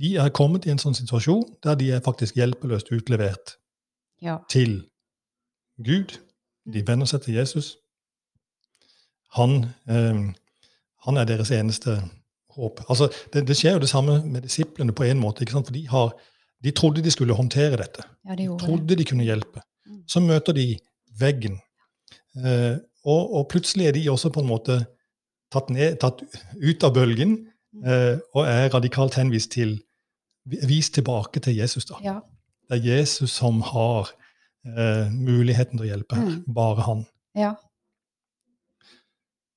de 0.02 0.12
er 0.22 0.34
kommet 0.36 0.66
i 0.66 0.74
en 0.74 0.82
sånn 0.82 0.96
situasjon 0.96 1.44
der 1.66 1.78
de 1.80 1.90
er 1.96 2.04
faktisk 2.04 2.38
hjelpeløst 2.38 2.92
utlevert 2.94 3.56
ja. 4.22 4.38
til 4.52 4.84
Gud 5.82 6.18
de 6.72 6.82
venner 6.86 7.08
seg 7.08 7.22
til 7.24 7.38
Jesus. 7.38 7.76
Han, 9.36 9.58
eh, 9.90 10.22
han 11.06 11.20
er 11.20 11.28
deres 11.28 11.52
eneste 11.54 11.98
håp. 12.56 12.82
Altså, 12.88 13.10
det, 13.32 13.44
det, 13.48 13.56
skjer 13.58 13.76
jo 13.76 13.84
det 13.84 13.90
samme 13.90 14.18
med 14.24 14.46
disiplene 14.46 14.94
på 14.96 15.06
en 15.06 15.20
måte. 15.20 15.46
For 15.50 15.74
de, 15.74 15.84
har, 15.90 16.14
de, 16.64 16.72
trodde 16.72 17.04
de 17.04 17.12
skulle 17.12 17.36
håndtere 17.36 17.78
dette. 17.82 18.06
Ja, 18.26 18.34
de, 18.34 18.48
de 18.48 18.58
trodde 18.60 18.98
de 18.98 19.06
kunne 19.06 19.26
hjelpe. 19.26 19.62
Mm. 19.86 20.02
Så 20.10 20.22
møter 20.24 20.56
de 20.56 20.68
veggen. 21.20 21.60
Eh, 22.36 22.76
og, 23.06 23.22
og, 23.38 23.42
plutselig 23.50 23.88
er 23.88 23.96
de 23.96 24.06
også 24.12 24.32
på 24.34 24.42
en 24.42 24.50
måte 24.50 24.78
tatt, 25.54 25.70
ned, 25.72 25.98
tatt 26.02 26.22
ut 26.60 26.86
av 26.86 26.94
bølgen 26.96 27.36
mm. 27.38 27.84
eh, 27.86 28.14
og 28.34 28.42
er 28.44 28.72
radikalt 28.74 29.18
henvist 29.20 29.54
til 29.56 29.78
Vist 30.46 30.92
tilbake 30.94 31.40
til 31.42 31.56
Jesus. 31.58 31.88
da. 31.88 31.96
Ja. 32.04 32.20
Det 32.70 32.76
er 32.76 32.98
Jesus 33.00 33.32
som 33.34 33.56
har 33.66 34.12
eh, 34.62 35.08
muligheten 35.10 35.74
til 35.74 35.88
å 35.88 35.88
hjelpe 35.88 36.20
her. 36.20 36.28
Mm. 36.36 36.52
Bare 36.54 36.84
han. 36.86 37.00
Ja. 37.34 37.48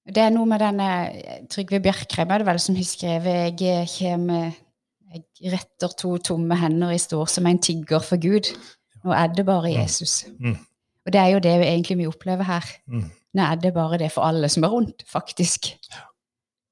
Det 0.10 0.24
er 0.24 0.34
noe 0.34 0.50
med 0.50 0.64
denne 0.64 0.88
Trygve 1.54 1.78
Bjerkreim 1.86 2.34
er 2.34 2.42
det 2.42 2.48
vel 2.48 2.62
som 2.64 2.80
har 2.80 2.88
skrevet 2.90 3.62
jeg 3.62 3.86
kommer 4.00 4.50
jeg 5.10 5.54
retter 5.54 5.94
to 5.98 6.16
tomme 6.22 6.58
hender 6.60 6.94
i 6.94 7.00
står 7.02 7.30
som 7.34 7.48
en 7.50 7.62
tigger 7.62 8.04
for 8.06 8.22
Gud. 8.22 8.52
Nå 9.04 9.14
er 9.16 9.32
det 9.34 9.46
bare 9.48 9.72
Jesus. 9.72 10.26
Mm. 10.38 10.58
Og 11.06 11.14
det 11.14 11.22
er 11.22 11.34
jo 11.34 11.42
det 11.44 11.56
vi 11.62 11.68
egentlig 11.70 11.98
vi 11.98 12.08
opplever 12.10 12.44
her. 12.44 12.66
Mm. 12.88 13.08
Nå 13.34 13.46
er 13.46 13.56
det 13.62 13.74
bare 13.74 13.98
det 14.02 14.12
for 14.12 14.28
alle 14.28 14.50
som 14.50 14.64
er 14.64 14.74
rundt, 14.74 15.04
faktisk. 15.08 15.72
Ja. 15.92 16.06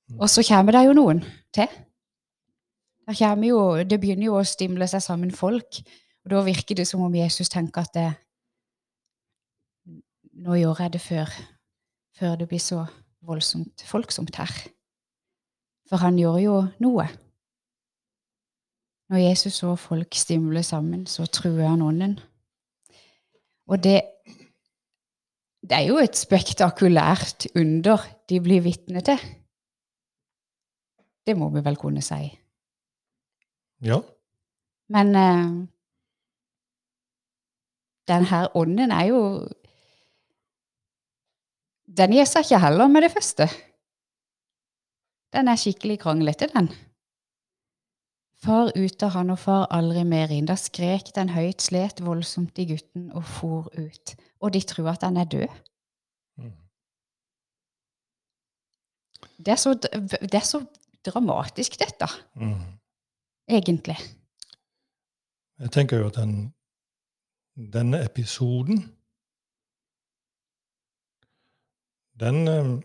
Mm. 0.10 0.20
Og 0.20 0.30
så 0.30 0.44
kommer 0.48 0.72
det 0.72 0.86
jo 0.86 0.96
noen 0.98 1.24
til. 1.54 1.68
Jo, 3.48 3.84
det 3.88 4.00
begynner 4.02 4.26
jo 4.28 4.40
å 4.40 4.48
stimle 4.48 4.88
seg 4.88 5.02
sammen 5.04 5.32
folk. 5.32 5.80
Og 6.26 6.32
da 6.32 6.44
virker 6.44 6.76
det 6.76 6.88
som 6.88 7.02
om 7.06 7.16
Jesus 7.16 7.50
tenker 7.50 7.86
at 7.86 7.94
det, 7.96 8.08
nå 10.44 10.58
gjør 10.60 10.82
jeg 10.84 10.94
det 10.94 11.02
før, 11.02 11.32
før 12.20 12.36
det 12.36 12.48
blir 12.50 12.60
så 12.60 12.84
voldsomt 13.24 13.84
folksomt 13.88 14.36
her. 14.36 14.52
For 15.88 16.04
han 16.04 16.20
gjør 16.20 16.38
jo 16.44 16.58
noe. 16.84 17.08
Når 19.08 19.24
Jesus 19.24 19.62
så 19.62 19.76
folk 19.80 20.16
stimle 20.20 20.64
sammen, 20.64 21.06
så 21.08 21.26
truer 21.32 21.70
han 21.70 21.82
ånden. 21.82 22.18
Og 23.68 23.80
det, 23.84 24.02
det 25.68 25.76
er 25.76 25.88
jo 25.90 25.98
et 26.00 26.16
spektakulært 26.16 27.50
under 27.60 28.04
de 28.30 28.40
blir 28.44 28.64
vitne 28.64 29.02
til. 29.04 29.20
Det 31.28 31.36
må 31.36 31.50
vi 31.52 31.64
vel 31.64 31.76
kunne 31.80 32.04
si. 32.06 32.22
Ja. 33.84 34.00
Men 34.96 35.16
uh, 35.16 35.68
den 38.08 38.28
her 38.32 38.48
ånden 38.56 38.92
er 38.96 39.10
jo 39.12 39.22
den 41.98 42.14
gir 42.16 42.28
seg 42.28 42.46
ikke 42.46 42.60
heller 42.62 42.88
med 42.92 43.04
det 43.04 43.12
første. 43.12 43.48
Den 45.34 45.48
er 45.48 45.60
skikkelig 45.60 46.00
kranglete, 46.04 46.48
den. 46.54 46.70
Far 48.44 48.72
ut 48.76 49.04
av 49.04 49.16
han 49.16 49.34
og 49.34 49.40
far 49.42 49.66
aldri 49.74 50.04
mer 50.08 50.32
inn. 50.32 50.48
Da 50.48 50.56
skrek 50.60 51.10
den 51.16 51.32
høyt, 51.34 51.64
slet 51.64 52.04
voldsomt 52.06 52.60
i 52.62 52.68
gutten 52.70 53.10
og 53.16 53.26
for 53.26 53.72
ut. 53.80 54.14
Og 54.40 54.54
de 54.54 54.62
tror 54.62 54.90
at 54.90 55.04
han 55.04 55.18
er 55.18 55.24
død. 55.24 55.48
Mm. 56.38 56.52
Det, 59.38 59.48
er 59.48 59.56
så, 59.56 59.74
det, 60.22 60.34
er 60.34 60.46
så, 60.46 60.66
dramatisk, 61.06 61.80
dette. 61.80 62.08
Mm. 62.36 62.62
Egentlig. 63.50 63.98
Jeg 65.60 65.72
tenker 65.72 65.98
jo 65.98 66.08
at 66.08 66.16
den, 66.16 66.54
denne 67.74 68.06
episoden 68.06 68.94
den 72.20 72.48
eh, 72.48 72.82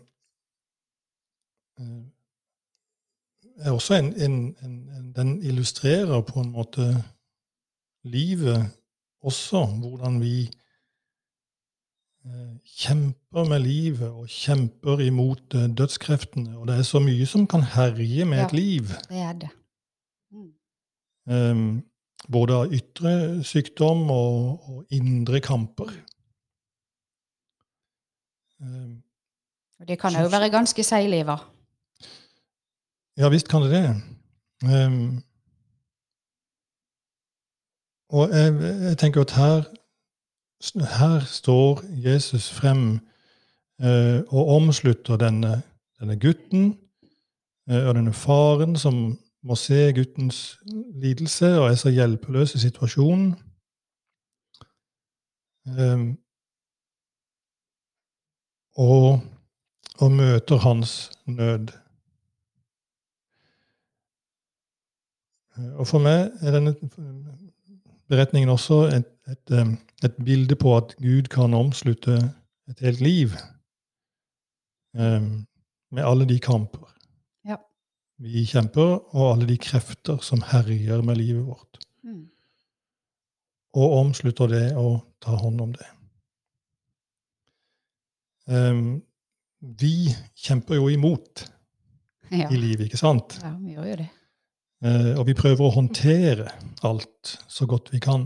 er 3.57 3.71
også 3.71 3.93
en, 3.93 4.13
en, 4.21 4.57
en, 4.63 5.13
Den 5.15 5.41
illustrerer 5.41 6.21
på 6.21 6.39
en 6.39 6.49
måte 6.49 7.03
livet 8.03 8.71
også. 9.21 9.65
Hvordan 9.65 10.21
vi 10.21 10.51
kjemper 12.63 13.47
med 13.49 13.59
livet 13.59 14.09
og 14.09 14.29
kjemper 14.31 15.01
imot 15.03 15.55
dødskreftene. 15.77 16.57
Og 16.57 16.67
det 16.67 16.77
er 16.77 16.85
så 16.87 17.01
mye 17.03 17.25
som 17.27 17.47
kan 17.47 17.65
herje 17.75 18.25
med 18.25 18.39
ja, 18.39 18.45
et 18.45 18.53
liv. 18.55 18.93
Det 19.09 19.19
er 19.19 19.33
det. 19.41 19.49
Mm. 20.31 20.53
Um, 21.33 21.83
både 22.31 22.55
av 22.55 22.73
ytre 22.73 23.43
sykdom 23.43 24.07
og, 24.11 24.69
og 24.69 24.95
indre 24.95 25.41
kamper. 25.43 25.91
Um, 28.63 29.03
og 29.79 29.87
det 29.87 29.99
kan 29.99 30.15
òg 30.15 30.31
være 30.31 30.51
ganske 30.53 30.83
seigliver. 30.83 31.43
Ja 33.19 33.29
visst 33.29 33.49
kan 33.51 33.61
det 33.61 33.71
det. 33.75 33.87
Um, 34.63 35.21
og 38.13 38.29
jeg, 38.29 38.53
jeg, 38.61 38.97
tenker 38.97 39.21
at 39.21 39.31
her, 39.31 39.63
her 40.71 41.19
står 41.25 41.81
Jesus 42.05 42.51
frem 42.53 42.99
eh, 43.83 44.21
og 44.27 44.47
omslutter 44.55 45.17
denne, 45.19 45.61
denne 45.99 46.15
gutten 46.19 46.77
eh, 47.69 47.83
og 47.87 47.95
denne 47.95 48.13
faren 48.13 48.77
som 48.79 49.17
må 49.43 49.55
se 49.59 49.91
guttens 49.95 50.59
lidelse 51.03 51.49
og 51.59 51.67
er 51.67 51.75
så 51.75 51.91
hjelpeløs 51.91 52.55
i 52.55 52.63
situasjonen. 52.63 53.33
Eh, 55.67 56.05
og, 58.79 59.19
og 59.99 60.11
møter 60.11 60.63
hans 60.63 61.11
nød. 61.25 61.82
Og 65.57 65.85
for 65.85 66.01
meg 66.01 66.31
er 66.41 66.55
denne 66.55 66.73
beretningen 68.09 68.49
også 68.49 68.87
et, 68.93 69.09
et, 69.29 69.53
et, 70.03 70.15
bilde 70.25 70.57
på 70.59 70.73
at 70.77 70.95
Gud 71.01 71.29
kan 71.33 71.53
omslutte 71.53 72.17
et 72.71 72.79
helt 72.81 73.01
liv 73.03 73.35
um, 74.97 75.45
med 75.93 76.03
alle 76.03 76.25
de 76.29 76.39
kamper 76.41 76.87
ja. 77.45 77.59
vi 78.23 78.45
kjemper, 78.49 78.97
og 79.13 79.33
alle 79.33 79.49
de 79.49 79.57
krefter 79.61 80.21
som 80.25 80.41
herjer 80.49 81.03
med 81.05 81.21
livet 81.21 81.45
vårt. 81.45 81.81
Mm. 82.03 82.25
Og 83.77 83.97
omslutter 83.99 84.49
det 84.49 84.67
og 84.77 85.03
tar 85.21 85.37
hånd 85.41 85.61
om 85.61 85.73
det. 85.77 85.89
Um, 88.49 89.01
vi 89.79 90.11
kjemper 90.35 90.81
jo 90.81 90.89
imot 90.91 91.49
Ja. 92.33 92.47
i 92.49 92.57
livet, 92.57 92.87
ikke 92.87 92.97
sant? 92.97 93.35
ja, 93.43 93.51
vi 93.61 93.75
gjør 93.75 93.91
jo 93.91 93.95
det. 93.99 94.09
Eh, 94.83 95.13
og 95.15 95.27
vi 95.29 95.35
prøver 95.37 95.63
å 95.63 95.75
håndtere 95.77 96.49
alt 96.83 97.37
så 97.47 97.67
godt 97.69 97.93
vi 97.93 98.01
kan. 98.03 98.25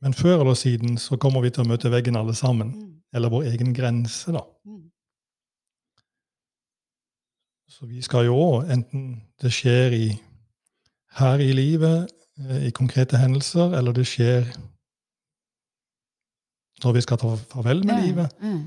Men 0.00 0.16
før 0.16 0.40
eller 0.40 0.56
siden 0.56 0.96
så 0.98 1.18
kommer 1.20 1.44
vi 1.44 1.52
til 1.52 1.66
å 1.66 1.68
møte 1.68 1.92
veggen 1.92 2.16
alle 2.16 2.34
sammen. 2.34 2.72
Mm. 2.72 2.94
Eller 3.14 3.32
vår 3.32 3.50
egen 3.52 3.74
grense, 3.76 4.32
da. 4.32 4.40
Mm. 4.64 4.86
Så 7.70 7.86
vi 7.90 8.00
skal 8.02 8.30
jo 8.30 8.38
òg, 8.38 8.70
enten 8.72 9.04
det 9.42 9.52
skjer 9.52 9.94
i, 9.96 10.08
her 11.20 11.44
i 11.44 11.52
livet, 11.52 12.08
eh, 12.40 12.66
i 12.70 12.72
konkrete 12.76 13.20
hendelser, 13.20 13.76
eller 13.76 13.92
det 13.96 14.08
skjer 14.08 14.48
når 16.80 16.96
vi 16.96 17.04
skal 17.04 17.20
ta 17.20 17.34
farvel 17.50 17.84
med 17.84 17.92
Ja, 17.92 18.04
livet, 18.06 18.36
mm. 18.40 18.60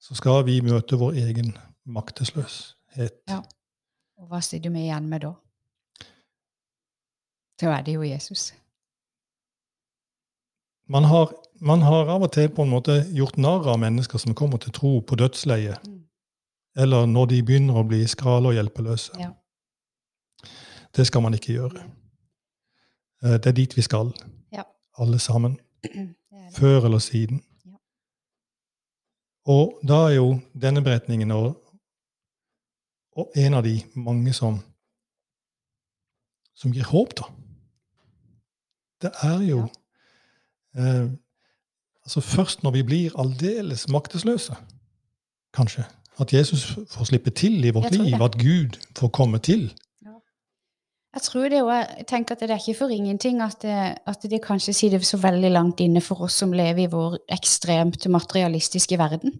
så 0.00 0.16
skal 0.16 0.40
vi 0.48 0.60
møte 0.64 0.96
vår 0.96 1.20
egen 1.20 1.52
maktesløshet. 1.84 3.20
Ja. 3.28 3.42
Og 4.18 4.26
hva 4.30 4.40
sitter 4.42 4.70
vi 4.74 4.86
igjen 4.86 5.08
med 5.08 5.20
da? 5.26 5.32
Så 7.60 7.70
er 7.74 7.82
det 7.86 7.94
jo 7.94 8.02
Jesus. 8.06 8.52
Man 10.88 11.04
har, 11.04 11.32
man 11.60 11.82
har 11.82 12.08
av 12.08 12.22
og 12.22 12.32
til 12.32 12.48
på 12.48 12.62
en 12.64 12.70
måte 12.72 12.94
gjort 13.12 13.36
narr 13.36 13.66
av 13.74 13.78
mennesker 13.82 14.18
som 14.22 14.34
kommer 14.34 14.58
til 14.62 14.72
tro 14.72 15.00
på 15.00 15.16
dødsleiet, 15.20 15.78
Mm. 15.86 16.04
eller 16.76 17.06
når 17.06 17.26
de 17.28 17.42
begynner 17.42 17.74
å 17.74 17.86
bli 17.88 18.06
skrale 18.06 18.48
og 18.48 18.54
hjelpeløse. 18.54 19.12
Ja. 19.20 19.30
Det 20.96 21.06
skal 21.06 21.22
man 21.22 21.34
ikke 21.34 21.52
gjøre. 21.52 21.82
Eh, 23.22 23.36
Det 23.38 23.46
er 23.46 23.52
dit 23.52 23.76
vi 23.76 23.82
skal, 23.82 24.12
Ja. 24.52 24.62
alle 24.98 25.18
sammen. 25.18 25.58
Det 25.82 25.92
det. 26.30 26.54
Før 26.56 26.84
eller 26.84 26.98
siden. 26.98 27.42
Ja. 27.66 27.76
Og 29.46 29.78
da 29.88 29.94
er 30.08 30.14
jo 30.14 30.40
denne 30.60 30.80
beretningen 30.82 31.30
og, 31.30 31.56
og 33.18 33.32
en 33.36 33.58
av 33.58 33.64
de 33.66 33.74
mange 33.98 34.32
som, 34.36 34.60
som 36.54 36.74
gir 36.74 36.86
håp, 36.86 37.16
da. 37.18 37.28
Det 39.02 39.10
er 39.22 39.42
jo 39.46 39.60
eh, 40.78 41.06
altså 42.02 42.20
Først 42.24 42.64
når 42.66 42.74
vi 42.78 42.82
blir 42.82 43.18
aldeles 43.20 43.86
maktesløse, 43.88 44.56
kanskje, 45.54 45.84
at 46.18 46.32
Jesus 46.32 46.72
får 46.90 47.10
slippe 47.10 47.30
til 47.30 47.64
i 47.64 47.70
vårt 47.74 47.94
liv, 47.94 48.22
at 48.22 48.38
Gud 48.38 48.78
får 48.98 49.12
komme 49.14 49.38
til. 49.38 49.68
Jeg 51.14 51.22
tror 51.24 51.48
det 51.48 51.58
er, 51.58 51.86
jeg 51.98 52.06
tenker 52.06 52.34
at 52.34 52.42
det 52.42 52.50
er 52.50 52.60
ikke 52.60 52.78
for 52.78 52.92
ingenting 52.92 53.40
at 53.42 53.56
det, 53.62 53.76
at 54.06 54.26
det 54.30 54.42
kanskje 54.44 54.74
sitter 54.76 55.02
så 55.02 55.16
veldig 55.16 55.50
langt 55.50 55.80
inne 55.80 56.02
for 56.04 56.26
oss 56.26 56.36
som 56.42 56.52
lever 56.52 56.84
i 56.84 56.90
vår 56.90 57.16
ekstremt 57.32 58.06
materialistiske 58.06 58.98
verden. 58.98 59.32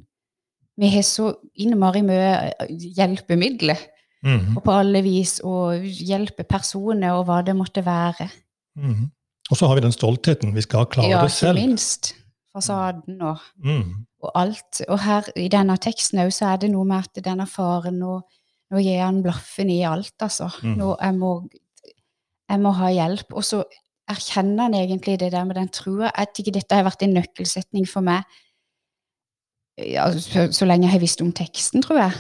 Vi 0.79 0.89
har 0.95 1.03
så 1.03 1.33
innmari 1.59 2.03
mye 2.07 2.53
hjelpemidler, 2.97 3.79
Mhm. 4.23 4.57
og 4.57 4.65
på 4.65 4.73
alle 4.75 5.03
vis, 5.03 5.41
og 5.45 5.83
hjelpe 5.83 6.45
personer 6.49 7.13
og 7.15 7.27
hva 7.27 7.43
det 7.45 7.55
måtte 7.57 7.85
være. 7.85 8.29
Mhm. 8.77 9.11
Og 9.51 9.57
så 9.57 9.67
har 9.67 9.75
vi 9.77 9.81
den 9.81 9.93
stoltheten. 9.93 10.55
Vi 10.55 10.61
skal 10.61 10.87
klare 10.87 11.09
ja, 11.09 11.23
det 11.23 11.31
ikke 11.33 11.55
minst. 11.55 12.15
Fasaden 12.53 13.23
og, 13.23 13.39
Mhm. 13.65 14.07
og 14.23 14.31
alt. 14.35 14.83
Og 14.89 14.99
her 15.01 15.23
i 15.37 15.49
denne 15.49 15.77
teksten 15.79 16.19
òg 16.19 16.33
så 16.33 16.53
er 16.53 16.57
det 16.59 16.71
noe 16.71 16.85
med 16.85 16.99
at 16.99 17.25
denne 17.25 17.47
faren 17.47 17.99
nå, 17.99 18.21
nå 18.73 18.79
gir 18.83 19.01
han 19.01 19.23
blaffen 19.23 19.71
i 19.71 19.83
alt, 19.83 20.13
altså. 20.21 20.51
Mhm. 20.63 20.77
Nå, 20.77 20.97
jeg 21.01 21.15
må, 21.15 21.49
jeg 22.51 22.61
må 22.61 22.73
ha 22.75 22.87
hjelp. 22.89 23.33
Og 23.33 23.43
så 23.43 23.65
erkjenner 24.09 24.63
han 24.63 24.75
egentlig 24.75 25.19
det 25.19 25.33
der 25.33 25.45
med 25.45 25.57
den 25.57 25.69
trua. 25.69 26.11
Jeg 26.17 26.27
tenker 26.35 26.53
dette 26.53 26.75
har 26.75 26.85
vært 26.85 27.03
en 27.03 27.15
nøkkelsetning 27.15 27.87
for 27.89 28.01
meg 28.01 28.25
ja, 29.79 30.09
så, 30.19 30.49
så 30.53 30.67
lenge 30.67 30.87
jeg 30.87 30.97
har 30.97 31.03
visst 31.03 31.23
om 31.23 31.33
teksten, 31.33 31.83
tror 31.83 32.01
jeg. 32.03 32.17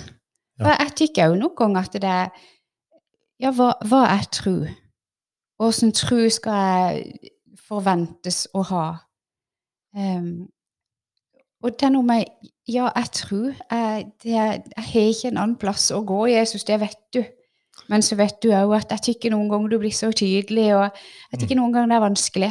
Ja. 0.59 0.75
Jeg 0.75 0.95
tykker 0.99 1.33
òg 1.33 1.39
noen 1.39 1.57
ganger 1.59 1.87
at 1.87 1.99
det 2.03 2.13
er 2.13 2.31
Ja, 3.39 3.53
hva, 3.55 3.71
hva 3.87 4.03
er 4.11 4.25
tru? 4.35 4.67
Åssen 5.63 5.93
tru 5.95 6.25
skal 6.31 6.57
jeg 6.59 7.33
forventes 7.69 8.47
å 8.55 8.65
ha? 8.67 8.87
Um, 9.95 10.49
og 11.63 11.75
det 11.79 11.87
er 11.87 11.95
noe 11.95 12.07
med 12.07 12.25
Ja, 12.69 12.91
jeg 12.93 13.11
tror 13.17 13.47
jeg, 13.55 14.09
det 14.23 14.35
jeg 14.35 14.63
har 14.77 15.07
ikke 15.09 15.31
en 15.31 15.39
annen 15.41 15.59
plass 15.59 15.89
å 15.95 16.03
gå, 16.07 16.27
Jesus, 16.31 16.67
det 16.69 16.81
vet 16.83 16.99
du. 17.15 17.23
Men 17.89 18.03
så 18.05 18.19
vet 18.19 18.37
du 18.43 18.51
òg 18.53 18.75
at 18.77 18.93
jeg 18.97 19.07
tykker 19.07 19.33
noen 19.33 19.49
ganger 19.49 19.73
du 19.73 19.79
blir 19.81 19.95
så 19.95 20.11
tydelig, 20.13 20.69
og 20.77 20.91
jeg 21.33 21.41
tykker 21.41 21.57
noen 21.57 21.73
ganger 21.73 21.95
det 21.95 21.97
er 21.97 22.05
vanskelig. 22.05 22.51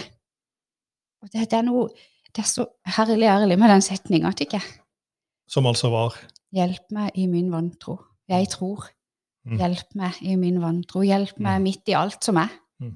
Og 1.22 1.30
det, 1.34 1.50
det 1.52 1.60
er 1.60 1.67
noe 1.67 1.89
Det 2.36 2.43
er 2.43 2.50
så 2.50 2.67
herlig 2.98 3.26
ærlig 3.26 3.56
med 3.58 3.72
den 3.72 3.82
setninga, 3.82 4.32
tykker 4.38 4.60
jeg. 4.60 4.87
Som 5.48 5.66
altså 5.70 5.90
var 5.94 6.16
Hjelp 6.56 6.92
meg 6.96 7.12
i 7.20 7.26
min 7.28 7.50
vantro. 7.52 7.98
Jeg 8.30 8.48
tror. 8.50 8.86
Mm. 9.46 9.58
Hjelp 9.60 9.96
meg 10.00 10.22
i 10.24 10.36
min 10.40 10.62
vantro. 10.64 11.02
Hjelp 11.04 11.40
meg 11.40 11.60
Mm. 11.60 11.64
midt 11.64 11.88
i 11.92 11.96
alt 11.96 12.24
som 12.24 12.38
er. 12.38 12.50
Mm. 12.80 12.94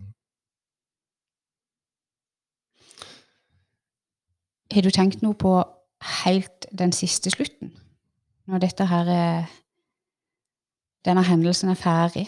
Har 4.72 4.82
du 4.82 4.90
tenkt 4.90 5.22
noe 5.22 5.36
på 5.36 5.52
helt 6.24 6.68
den 6.72 6.94
siste 6.96 7.32
slutten? 7.34 7.74
Når 8.48 8.64
dette 8.68 8.86
her 8.88 9.10
er 9.12 9.50
Denne 11.06 11.24
hendelsen 11.26 11.70
er 11.70 11.80
ferdig, 11.82 12.28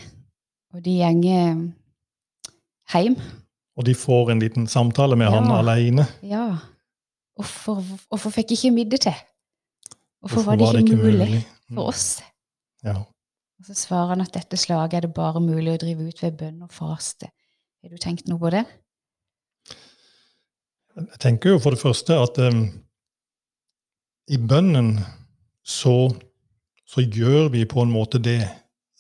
og 0.74 0.82
de 0.82 0.96
gjenger 0.98 1.60
hjem? 2.90 3.16
Og 3.78 3.86
de 3.86 3.94
får 3.94 4.32
en 4.32 4.40
liten 4.42 4.66
samtale 4.68 5.16
med 5.16 5.30
han 5.30 5.46
aleine? 5.46 6.02
alene. 6.02 6.06
Ja. 6.26 6.58
Hvorfor, 7.38 7.84
hvorfor 8.10 8.30
fikk 8.34 8.52
ikke 8.56 8.72
middag 8.74 9.00
til? 9.06 9.14
Hvorfor, 10.24 10.46
var 10.48 10.56
det 10.60 10.86
ikke 10.86 11.00
mulig, 11.00 11.28
mulig 11.28 11.42
for 11.74 11.90
oss? 11.92 12.08
Ja. 12.86 12.96
Og 13.60 13.68
så 13.68 13.76
svarer 13.76 14.14
han 14.14 14.24
at 14.24 14.34
dette 14.36 14.60
slaget 14.60 14.98
er 14.98 15.08
det 15.08 15.16
bare 15.16 15.42
mulig 15.44 15.74
å 15.74 15.82
drive 15.82 16.08
ut 16.08 16.24
ved 16.24 16.38
bønn 16.40 16.64
og 16.64 16.72
faste. 16.72 17.30
Har 17.84 17.92
du 17.92 18.00
tenkt 18.00 18.30
noe 18.32 18.40
på 18.40 18.52
det? 18.54 18.64
Jeg 20.96 21.20
tenker 21.24 21.56
jo 21.56 21.62
for 21.62 21.76
det 21.76 21.82
første 21.82 22.18
at 22.22 22.40
um, 22.40 22.66
i 24.32 24.40
bønnen 24.40 24.96
så, 25.66 26.12
så 26.88 27.04
gjør 27.04 27.50
vi 27.54 27.66
på 27.68 27.84
en 27.84 27.92
måte 27.92 28.22
det 28.24 28.42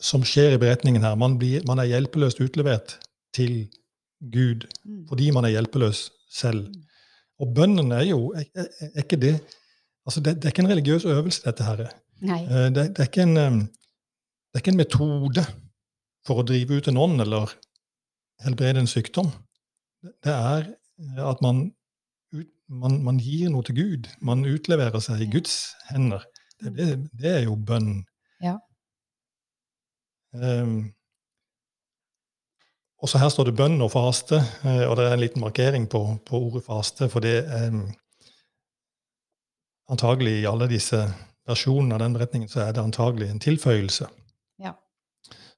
som 0.03 0.25
skjer 0.27 0.55
i 0.55 0.59
beretningen 0.59 1.05
her. 1.05 1.15
Man, 1.19 1.37
blir, 1.39 1.63
man 1.69 1.79
er 1.79 1.91
hjelpeløst 1.93 2.41
utlevert 2.43 2.97
til 3.35 3.65
Gud 4.33 4.67
Mm. 4.83 5.07
fordi 5.07 5.31
man 5.31 5.45
er 5.45 5.55
hjelpeløs 5.55 6.11
selv. 6.31 6.67
Mm. 6.67 6.81
Og 7.39 7.53
bønnen 7.55 7.91
er 7.95 8.03
jo 8.03 8.33
er, 8.35 8.43
er 8.55 9.03
ikke 9.03 9.19
det 9.19 9.37
altså 10.05 10.23
det, 10.23 10.35
det 10.35 10.45
er 10.45 10.53
ikke 10.53 10.65
en 10.65 10.71
religiøs 10.71 11.05
øvelse, 11.05 11.43
dette 11.45 11.63
her. 11.63 11.85
Eh, 12.23 12.69
Det, 12.75 12.87
det, 12.95 12.99
er 12.99 13.09
ikke 13.09 13.21
en, 13.27 13.37
um, 13.37 13.59
det 13.59 14.55
er 14.55 14.63
ikke 14.63 14.71
en 14.71 14.81
metode 14.81 15.45
for 16.27 16.39
å 16.39 16.47
drive 16.47 16.79
ut 16.79 16.87
en 16.87 16.97
ånd 16.97 17.21
eller 17.21 17.51
helbrede 18.43 18.83
en 18.83 18.87
sykdom. 18.87 19.31
Det 20.03 20.33
er 20.33 20.69
eh, 20.69 21.23
at 21.29 21.41
man, 21.41 21.65
ut, 22.33 22.49
man, 22.69 22.99
man 23.03 23.19
gir 23.19 23.51
noe 23.51 23.63
til 23.63 23.75
Gud. 23.79 24.09
Man 24.21 24.45
utleverer 24.47 25.03
seg 25.03 25.23
i 25.23 25.31
Guds 25.31 25.73
hender. 25.91 26.23
Det, 26.61 26.75
det, 26.77 26.89
det 27.19 27.31
er 27.37 27.47
jo 27.47 27.55
bønn. 27.55 28.03
Ja. 28.43 28.57
Um, 30.33 30.93
også 33.03 33.19
her 33.19 33.29
står 33.29 33.49
det 33.49 33.57
bønn 33.59 33.81
og 33.83 33.91
faste, 33.91 34.39
eh, 34.63 34.85
og 34.87 34.95
det 34.97 35.09
er 35.09 35.17
en 35.17 35.21
liten 35.21 35.43
markering 35.43 35.89
på, 35.91 35.99
på 36.23 36.39
ordet 36.47 36.63
faste, 36.63 37.09
for 37.11 37.23
det 37.23 37.41
er 37.43 37.67
antagelig 39.91 40.39
i 40.41 40.47
alle 40.49 40.69
disse 40.71 41.01
versjonene 41.47 41.97
av 41.97 42.03
den 42.05 42.15
beretningen 42.15 42.51
så 42.51 42.63
er 42.63 42.75
det 42.75 42.83
antagelig 42.83 43.29
en 43.29 43.41
tilføyelse. 43.43 44.07
Ja. 44.63 44.75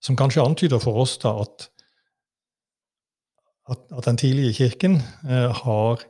Som 0.01 0.17
kanskje 0.17 0.45
antyder 0.45 0.81
for 0.81 0.97
oss 1.03 1.17
da 1.21 1.35
at, 1.43 1.69
at, 3.69 3.85
at 3.91 4.09
den 4.09 4.17
tidlige 4.21 4.53
kirken 4.57 4.99
eh, 5.29 5.51
har 5.63 6.05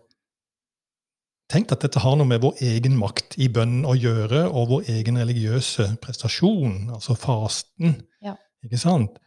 tenkt 1.52 1.74
at 1.76 1.84
dette 1.86 2.02
har 2.02 2.16
noe 2.18 2.28
med 2.30 2.42
vår 2.44 2.62
egen 2.66 2.96
makt 2.98 3.38
i 3.42 3.50
bønnen 3.54 3.86
å 3.88 3.94
gjøre, 3.98 4.48
og 4.50 4.72
vår 4.72 4.90
egen 4.96 5.20
religiøse 5.22 5.92
prestasjon, 6.02 6.90
altså 6.96 7.18
fasten. 7.20 8.00
Ja. 8.26 8.34
Ikke 8.66 8.80
sant? 8.82 9.20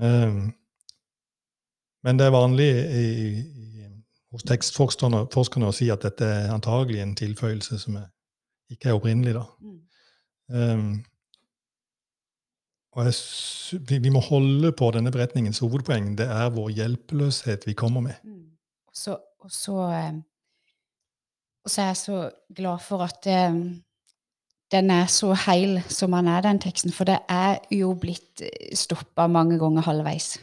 Um, 0.00 0.54
men 2.06 2.18
det 2.20 2.28
er 2.28 2.34
vanlig 2.34 2.68
i, 2.70 3.04
i, 3.04 3.75
hos 4.36 4.46
tekstforskerne 4.46 5.68
å 5.68 5.74
si 5.74 5.88
at 5.92 6.04
dette 6.04 6.28
er 6.28 6.52
antagelig 6.54 7.02
en 7.02 7.16
tilføyelse 7.18 7.78
som 7.80 7.98
er, 8.02 8.08
ikke 8.72 8.90
er 8.90 8.98
opprinnelig. 8.98 9.40
Um, 10.52 11.00
og 12.96 13.08
jeg, 13.08 13.16
vi, 13.88 13.98
vi, 14.04 14.12
må 14.12 14.22
holde 14.24 14.72
på 14.76 14.88
denne 14.94 15.12
beretningens 15.12 15.60
hovedpoeng. 15.64 16.14
Det 16.18 16.28
er 16.32 16.52
vår 16.54 16.70
hjelpeløshet 16.78 17.66
vi 17.68 17.76
kommer 17.76 18.04
med. 18.04 18.20
Mm. 18.24 18.54
Og, 18.88 18.94
så, 18.96 19.16
og, 19.40 19.50
så, 19.52 19.80
og, 21.64 21.70
så, 21.70 21.82
er 21.82 21.90
jeg 21.90 22.00
så 22.00 22.20
glad 22.56 22.84
for 22.84 23.04
at 23.04 23.28
um, 23.50 23.60
den 24.72 24.90
er 24.90 25.10
så 25.12 25.34
heil 25.46 25.80
som 25.92 26.16
han 26.16 26.28
er, 26.32 26.44
den 26.46 26.60
teksten. 26.62 26.92
For 26.92 27.08
det 27.08 27.18
er 27.28 27.60
jo 27.74 27.92
blitt 28.00 28.44
stoppa 28.74 29.28
mange 29.28 29.60
ganger 29.60 29.84
halvveis. 29.86 30.36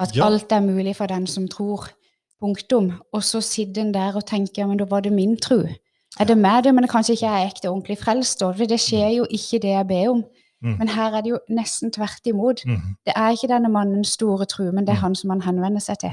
At 0.00 0.16
ja. 0.16 0.26
alt 0.26 0.52
er 0.52 0.64
mulig 0.64 0.96
for 0.96 1.10
den 1.10 1.26
som 1.26 1.48
tror. 1.48 1.88
Punktum. 2.40 2.92
Og 3.12 3.24
så 3.24 3.40
sitter 3.40 3.82
en 3.82 3.94
der 3.94 4.16
og 4.16 4.26
tenker 4.26 4.66
men 4.66 4.78
da 4.78 4.84
var 4.84 5.00
det 5.00 5.12
min 5.12 5.36
tro. 5.36 5.62
Er 6.20 6.24
det 6.24 6.38
med 6.38 6.62
det, 6.62 6.74
men 6.74 6.82
det 6.82 6.90
kanskje 6.90 7.12
ikke 7.12 7.26
er 7.26 7.46
ekte 7.46 7.70
ordentlig 7.70 7.98
frelst? 7.98 8.40
For 8.42 8.66
det 8.68 8.80
skjer 8.80 9.08
jo 9.08 9.26
ikke 9.30 9.58
det 9.62 9.74
jeg 9.74 9.86
ber 9.86 10.10
om. 10.10 10.24
Mm. 10.62 10.74
Men 10.78 10.88
her 10.88 11.14
er 11.14 11.20
det 11.20 11.30
jo 11.30 11.38
nesten 11.48 11.92
tvert 11.92 12.26
imot. 12.26 12.64
Mm. 12.66 12.80
Det 13.06 13.12
er 13.16 13.30
ikke 13.30 13.48
denne 13.48 13.68
mannens 13.68 14.08
store 14.08 14.44
tro, 14.44 14.70
men 14.70 14.86
det 14.86 14.88
er 14.88 14.98
mm. 14.98 15.04
han 15.04 15.14
som 15.14 15.30
han 15.30 15.42
henvender 15.42 15.80
seg 15.80 15.98
til. 15.98 16.10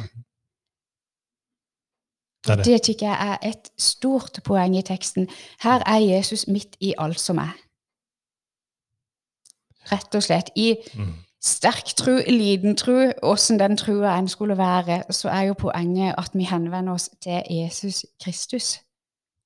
Det, 2.48 2.58
det. 2.58 2.66
det 2.66 2.82
tykker 2.82 3.08
jeg 3.08 3.18
er 3.32 3.50
et 3.50 3.70
stort 3.78 4.40
poeng 4.44 4.78
i 4.78 4.82
teksten. 4.82 5.30
Her 5.64 5.82
er 5.86 5.98
Jesus 5.98 6.48
midt 6.48 6.78
i 6.80 6.94
alt 6.98 7.20
som 7.20 7.38
er. 7.38 7.56
Rett 9.92 10.16
og 10.16 10.24
slett. 10.24 10.50
I 10.56 10.76
mm. 10.94 11.14
Sterk 11.46 11.94
tro, 11.98 12.18
liten 12.28 12.76
tro, 12.76 13.12
åssen 13.22 13.60
den 13.60 13.78
trua 13.78 14.16
en 14.18 14.28
skulle 14.28 14.58
være, 14.58 15.04
så 15.14 15.30
er 15.30 15.50
jo 15.50 15.54
poenget 15.54 16.16
at 16.18 16.34
vi 16.34 16.48
henvender 16.50 16.94
oss 16.94 17.10
til 17.22 17.44
Jesus 17.50 18.06
Kristus, 18.24 18.80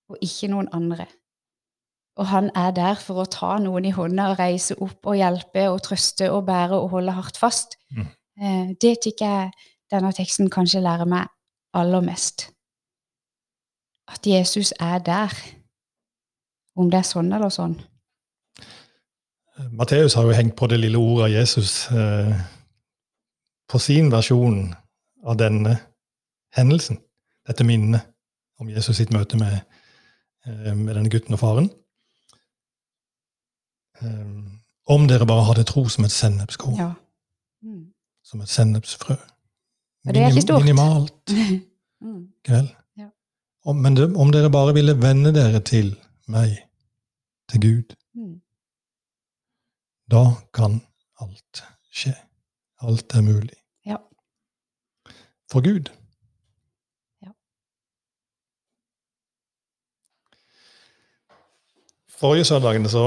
og 0.10 0.18
ikke 0.22 0.48
noen 0.48 0.70
andre. 0.74 1.06
Og 2.20 2.28
han 2.28 2.50
er 2.56 2.72
der 2.76 3.00
for 3.00 3.22
å 3.22 3.28
ta 3.32 3.58
noen 3.64 3.86
i 3.88 3.94
hånda 3.96 4.32
og 4.32 4.40
reise 4.40 4.76
opp 4.84 5.08
og 5.08 5.16
hjelpe 5.16 5.70
og 5.72 5.82
trøste 5.86 6.32
og 6.32 6.46
bære 6.50 6.80
og 6.80 6.90
holde 6.96 7.16
hardt 7.16 7.38
fast. 7.40 7.78
Mm. 7.96 8.08
Eh, 8.42 8.72
det 8.82 8.98
tykker 9.06 9.26
jeg 9.26 9.52
denne 9.92 10.12
teksten 10.16 10.50
kanskje 10.52 10.84
lærer 10.84 11.08
meg 11.08 11.30
aller 11.74 12.04
mest. 12.04 12.50
At 14.10 14.28
Jesus 14.28 14.74
er 14.80 15.00
der. 15.00 15.34
Om 16.76 16.92
det 16.92 17.00
er 17.00 17.08
sånn 17.08 17.32
eller 17.36 17.52
sånn. 17.52 17.78
Matteus 19.72 20.14
har 20.16 20.24
jo 20.24 20.36
hengt 20.36 20.56
på 20.56 20.68
det 20.72 20.80
lille 20.80 20.98
ordet 20.98 21.26
av 21.28 21.34
Jesus 21.34 21.92
eh, 21.92 22.36
på 23.70 23.80
sin 23.80 24.12
versjon 24.12 24.70
av 25.26 25.38
denne 25.38 25.76
hendelsen. 26.56 27.00
Dette 27.48 27.66
minnet 27.68 28.08
om 28.60 28.70
Jesus 28.72 28.98
sitt 28.98 29.12
møte 29.12 29.38
med, 29.40 29.60
eh, 30.46 30.74
med 30.76 30.96
denne 30.96 31.12
gutten 31.12 31.36
og 31.36 31.42
faren. 31.44 31.70
Eh, 34.02 34.40
om 34.90 35.08
dere 35.08 35.28
bare 35.28 35.48
hadde 35.52 35.68
tro 35.70 35.86
som 35.92 36.08
et 36.08 36.16
sennepskorn. 36.16 36.80
Ja. 36.80 36.94
Mm. 37.64 37.90
Som 38.24 38.42
et 38.42 38.50
sennepsfrø. 38.50 39.16
det 40.08 40.18
er 40.18 40.30
ikke 40.32 40.48
stort. 40.48 40.64
Minimalt. 40.64 41.36
mm. 42.06 42.22
Vel? 42.48 42.70
Ja. 42.98 43.10
Om, 43.66 43.76
men 43.84 43.96
det, 43.96 44.16
om 44.16 44.32
dere 44.32 44.50
bare 44.50 44.74
ville 44.74 44.96
vende 45.02 45.34
dere 45.36 45.60
til 45.60 45.98
meg, 46.28 46.58
til 47.52 47.62
Gud, 47.62 47.96
mm. 48.16 48.40
Da 50.12 50.24
kan 50.54 50.80
alt 51.22 51.64
skje. 51.94 52.16
Alt 52.82 53.14
er 53.14 53.22
mulig. 53.22 53.58
Ja. 53.86 53.98
For 55.52 55.62
Gud. 55.62 55.92
Ja. 57.22 57.34
Forrige 62.20 62.46
søndag 62.46 62.90
så 62.90 63.04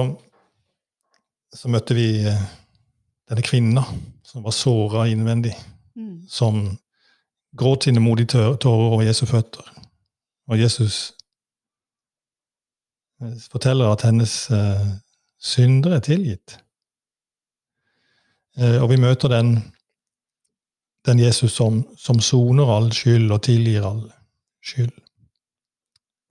så 1.53 1.69
møtte 1.69 1.97
vi 1.97 2.07
eh, 2.25 2.45
denne 3.29 3.45
kvinna 3.45 3.85
som 4.25 4.45
var 4.45 4.55
såra 4.57 5.07
innvendig. 5.11 5.53
Mm. 5.97 6.25
Som 6.29 6.63
gråt 7.57 7.85
sine 7.85 8.01
modige 8.01 8.57
tårer 8.57 8.95
over 8.95 9.05
Jesu 9.05 9.27
føtter. 9.29 9.67
Og 10.49 10.61
Jesus 10.61 11.13
eh, 13.21 13.37
forteller 13.53 13.93
at 13.93 14.07
hennes 14.09 14.35
uh, 14.51 14.89
synder 15.41 15.99
er 15.99 16.05
tilgitt. 16.05 16.57
Uh, 18.61 18.83
og 18.83 18.91
vi 18.91 19.01
møter 19.01 19.29
den, 19.33 19.55
den 21.07 21.19
Jesus 21.19 21.53
som, 21.57 21.83
som 21.99 22.21
soner 22.21 22.69
all 22.77 22.91
skyld 22.93 23.31
og 23.33 23.43
tilgir 23.49 23.87
all 23.89 24.05
skyld. 24.65 24.93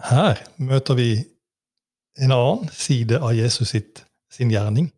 Her 0.09 0.37
møter 0.57 0.97
vi 0.97 1.09
en 2.21 2.33
annen 2.33 2.69
side 2.73 3.19
av 3.21 3.33
Jesus 3.37 3.73
sitt, 3.73 4.03
sin 4.31 4.51
gjerning 4.51 4.91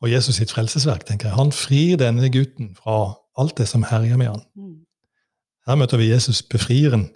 og 0.00 0.10
Jesus 0.10 0.40
sitt 0.40 0.52
frelsesverk. 0.52 1.04
tenker 1.06 1.28
jeg. 1.28 1.36
Han 1.36 1.52
frir 1.52 1.96
denne 2.00 2.30
gutten 2.32 2.74
fra 2.76 3.14
alt 3.38 3.58
det 3.58 3.68
som 3.68 3.84
herjer 3.84 4.16
med 4.16 4.32
han. 4.32 4.42
Mm. 4.56 4.78
Her 5.68 5.74
møter 5.74 6.00
vi 6.00 6.10
Jesus 6.10 6.42
befrieren. 6.42 7.10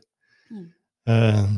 Mm. 0.50 0.66
Eh, 1.09 1.48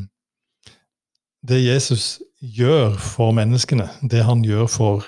det 1.48 1.64
Jesus 1.64 2.20
gjør 2.40 2.96
for 2.98 3.32
menneskene, 3.32 3.88
det 4.10 4.24
han 4.24 4.44
gjør 4.44 4.66
for, 4.66 5.06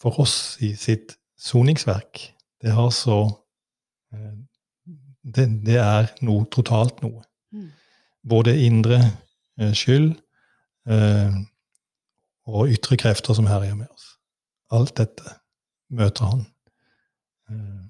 for 0.00 0.20
oss 0.20 0.58
i 0.60 0.74
sitt 0.74 1.16
soningsverk, 1.38 2.22
det 2.62 2.72
har 2.72 2.90
så 2.94 3.20
eh, 4.12 4.36
det, 5.22 5.48
det, 5.66 5.78
er 5.82 6.10
noe 6.24 6.46
totalt 6.52 7.02
noe. 7.04 7.24
Mm. 7.52 7.70
Både 8.26 8.56
indre 8.66 9.00
eh, 9.60 9.74
skyld 9.76 10.14
og 12.46 12.68
ytre 12.70 12.94
krefter 12.94 13.34
som 13.34 13.48
herjer 13.50 13.74
med 13.74 13.88
oss. 13.90 14.12
Alt 14.70 14.96
dette 15.00 15.32
møter 15.90 16.30
han. 16.30 16.44
Eh, 17.50 17.86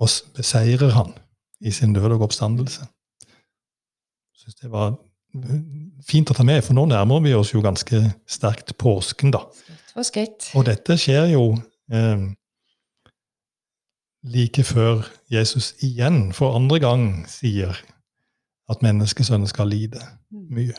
og 0.00 0.08
beseirer 0.36 0.92
han 0.96 1.14
i 1.60 1.72
sin 1.74 1.92
død 1.96 2.16
og 2.16 2.26
oppstandelse. 2.28 2.86
Jeg 3.24 4.44
syns 4.44 4.60
det 4.60 4.70
var 4.72 4.94
fint 6.04 6.30
å 6.32 6.36
ta 6.36 6.44
med, 6.46 6.62
for 6.64 6.74
nå 6.74 6.86
nærmer 6.90 7.20
vi 7.22 7.34
oss 7.36 7.52
jo 7.52 7.60
ganske 7.62 8.00
sterkt 8.28 8.72
påsken, 8.80 9.32
da. 9.34 9.44
Skritt 9.52 9.92
for 9.92 10.08
skritt. 10.08 10.48
Og 10.56 10.64
dette 10.66 10.96
skjer 10.98 11.34
jo 11.34 11.44
eh, 11.92 12.24
like 14.22 14.64
før 14.64 15.02
Jesus 15.30 15.74
igjen 15.82 16.32
for 16.32 16.56
andre 16.56 16.80
gang 16.80 17.04
sier 17.28 17.76
at 18.70 18.82
menneskesønnen 18.82 19.48
skal 19.48 19.68
lide 19.68 20.00
mm. 20.30 20.46
mye. 20.50 20.78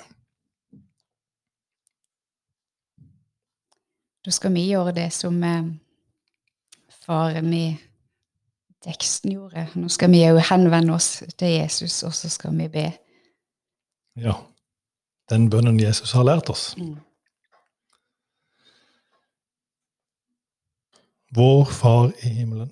Da 4.25 4.32
skal 4.32 4.54
vi 4.54 4.67
gjøre 4.69 4.93
det 4.95 5.10
som 5.13 5.43
eh, 5.43 5.71
faren 7.01 7.54
i 7.54 7.65
teksten 8.86 9.34
gjorde. 9.34 9.67
Nå 9.75 9.89
skal 9.89 10.12
vi 10.13 10.21
òg 10.30 10.41
henvende 10.51 10.93
oss 10.93 11.23
til 11.38 11.56
Jesus, 11.58 12.04
og 12.04 12.13
så 12.13 12.30
skal 12.30 12.54
vi 12.58 12.67
be. 12.69 12.88
Ja. 14.15 14.38
Den 15.30 15.49
bønnen 15.49 15.80
Jesus 15.80 16.12
har 16.12 16.25
lært 16.27 16.49
oss. 16.49 16.75
Mm. 16.77 16.97
Vår 21.36 21.65
Far 21.65 22.12
i 22.23 22.30
himmelen. 22.30 22.71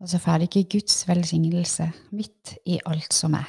og 0.00 0.08
så 0.08 0.18
får 0.18 0.32
jeg 0.32 0.42
ikke 0.56 0.78
Guds 0.78 1.02
velsignelse 1.08 1.90
midt 2.16 2.54
i 2.66 2.80
alt 2.86 3.14
som 3.14 3.36
er. 3.36 3.48